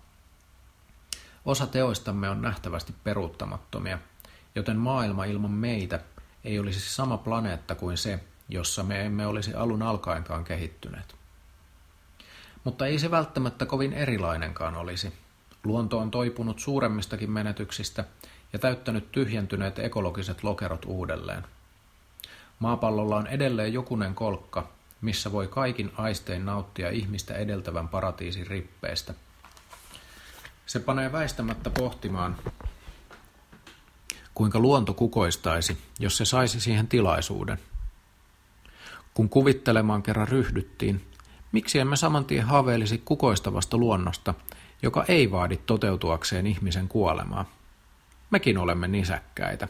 Osa 1.46 1.68
teoistamme 1.68 2.30
on 2.30 2.42
nähtävästi 2.42 2.94
peruuttamattomia, 3.04 4.00
joten 4.56 4.78
maailma 4.78 5.26
ilman 5.26 5.52
meitä 5.52 6.00
ei 6.44 6.60
olisi 6.60 6.80
sama 6.80 7.18
planeetta 7.18 7.76
kuin 7.76 7.98
se, 7.98 8.20
jossa 8.50 8.84
me 8.84 9.06
emme 9.06 9.28
olisi 9.28 9.54
alun 9.54 9.82
alkaenkaan 9.82 10.44
kehittyneet. 10.44 11.17
Mutta 12.68 12.86
ei 12.86 13.00
se 13.00 13.12
välttämättä 13.12 13.66
kovin 13.66 13.94
erilainenkaan 13.94 14.76
olisi. 14.76 15.14
Luonto 15.64 16.00
on 16.00 16.12
toipunut 16.12 16.60
suuremmistakin 16.60 17.32
menetyksistä 17.32 18.04
ja 18.54 18.60
täyttänyt 18.60 19.12
tyhjentyneet 19.12 19.80
ekologiset 19.80 20.44
lokerot 20.44 20.86
uudelleen. 20.86 21.44
Maapallolla 22.60 23.16
on 23.16 23.28
edelleen 23.28 23.74
jokunen 23.74 24.16
kolkka, 24.16 24.68
missä 25.02 25.32
voi 25.32 25.48
kaikin 25.48 25.92
aistein 25.98 26.46
nauttia 26.46 26.90
ihmistä 26.90 27.34
edeltävän 27.34 27.88
paratiisin 27.88 28.48
rippeestä. 28.48 29.14
Se 30.66 30.80
panee 30.80 31.12
väistämättä 31.12 31.70
pohtimaan, 31.70 32.36
kuinka 34.34 34.60
luonto 34.60 34.94
kukoistaisi, 34.94 35.78
jos 36.00 36.18
se 36.18 36.26
saisi 36.26 36.60
siihen 36.60 36.88
tilaisuuden. 36.88 37.60
Kun 39.14 39.30
kuvittelemaan 39.30 40.04
kerran 40.04 40.28
ryhdyttiin, 40.28 41.08
Miksi 41.52 41.80
emme 41.80 41.96
saman 41.96 42.26
tien 42.26 42.46
haaveilisi 42.46 42.98
kukoistavasta 43.06 43.78
luonnosta, 43.78 44.34
joka 44.82 45.06
ei 45.08 45.32
vaadi 45.32 45.58
toteutuakseen 45.58 46.48
ihmisen 46.48 46.88
kuolemaa? 46.88 47.46
Mekin 48.30 48.58
olemme 48.58 48.88
nisäkkäitä. 48.88 49.68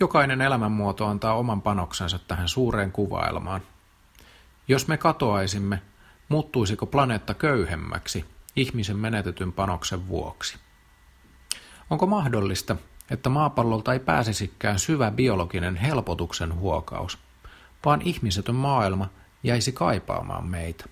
Jokainen 0.00 0.40
elämänmuoto 0.40 1.06
antaa 1.06 1.34
oman 1.34 1.62
panoksensa 1.62 2.18
tähän 2.18 2.48
suureen 2.48 2.92
kuvaelmaan. 2.92 3.60
Jos 4.68 4.88
me 4.88 4.96
katoaisimme, 4.96 5.82
muuttuisiko 6.28 6.86
planeetta 6.86 7.34
köyhemmäksi 7.34 8.24
ihmisen 8.56 8.96
menetetyn 8.96 9.52
panoksen 9.52 10.08
vuoksi? 10.08 10.58
Onko 11.90 12.06
mahdollista, 12.06 12.76
että 13.10 13.28
maapallolta 13.28 13.92
ei 13.92 13.98
pääsisikään 13.98 14.78
syvä 14.78 15.10
biologinen 15.10 15.76
helpotuksen 15.76 16.54
huokaus, 16.54 17.18
vaan 17.84 18.02
ihmisetön 18.02 18.54
maailma 18.54 19.08
jäisi 19.46 19.72
kaipaamaan 19.72 20.46
meitä? 20.46 20.84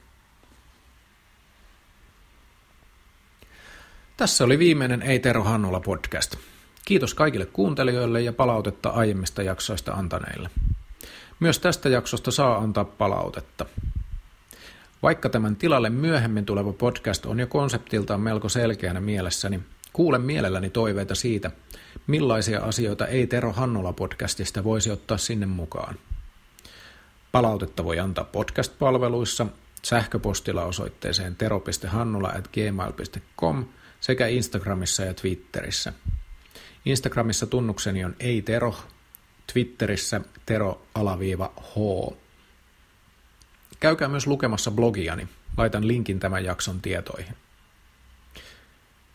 Tässä 4.16 4.44
oli 4.44 4.58
viimeinen 4.58 5.02
Ei 5.02 5.18
Tero 5.18 5.42
Hannula 5.42 5.80
podcast. 5.80 6.36
Kiitos 6.84 7.14
kaikille 7.14 7.46
kuuntelijoille 7.46 8.20
ja 8.20 8.32
palautetta 8.32 8.88
aiemmista 8.88 9.42
jaksoista 9.42 9.92
antaneille. 9.92 10.50
Myös 11.40 11.58
tästä 11.58 11.88
jaksosta 11.88 12.30
saa 12.30 12.58
antaa 12.58 12.84
palautetta. 12.84 13.66
Vaikka 15.02 15.28
tämän 15.28 15.56
tilalle 15.56 15.90
myöhemmin 15.90 16.46
tuleva 16.46 16.72
podcast 16.72 17.26
on 17.26 17.40
jo 17.40 17.46
konseptiltaan 17.46 18.20
melko 18.20 18.48
selkeänä 18.48 19.00
mielessäni, 19.00 19.60
kuulen 19.92 20.22
mielelläni 20.22 20.70
toiveita 20.70 21.14
siitä, 21.14 21.50
millaisia 22.06 22.60
asioita 22.60 23.06
ei 23.06 23.26
Tero 23.26 23.52
Hannula 23.52 23.92
podcastista 23.92 24.64
voisi 24.64 24.90
ottaa 24.90 25.18
sinne 25.18 25.46
mukaan. 25.46 25.94
Palautetta 27.34 27.84
voi 27.84 27.98
antaa 27.98 28.24
podcast-palveluissa, 28.24 29.46
sähköpostilla 29.82 30.64
osoitteeseen 30.64 31.36
tero.hannula.gmail.com 31.36 33.64
sekä 34.00 34.26
Instagramissa 34.26 35.04
ja 35.04 35.14
Twitterissä– 35.14 35.92
Instagramissa 36.84 37.46
tunnukseni 37.46 38.04
on 38.04 38.16
ei 38.20 38.42
Tero, 38.42 38.74
Twitterissä 39.52 40.20
Tero-H. 40.46 41.76
Käykää 43.80 44.08
myös 44.08 44.26
lukemassa 44.26 44.70
blogiani. 44.70 45.28
Laitan 45.56 45.88
linkin 45.88 46.20
tämän 46.20 46.44
jakson 46.44 46.80
tietoihin. 46.80 47.34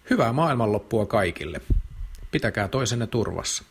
Hyvää 0.10 0.34
maailmanloppua 0.34 1.06
kaikille. 1.06 1.62
Pitäkää 2.32 2.68
toisenne 2.68 3.08
turvassa. 3.08 3.64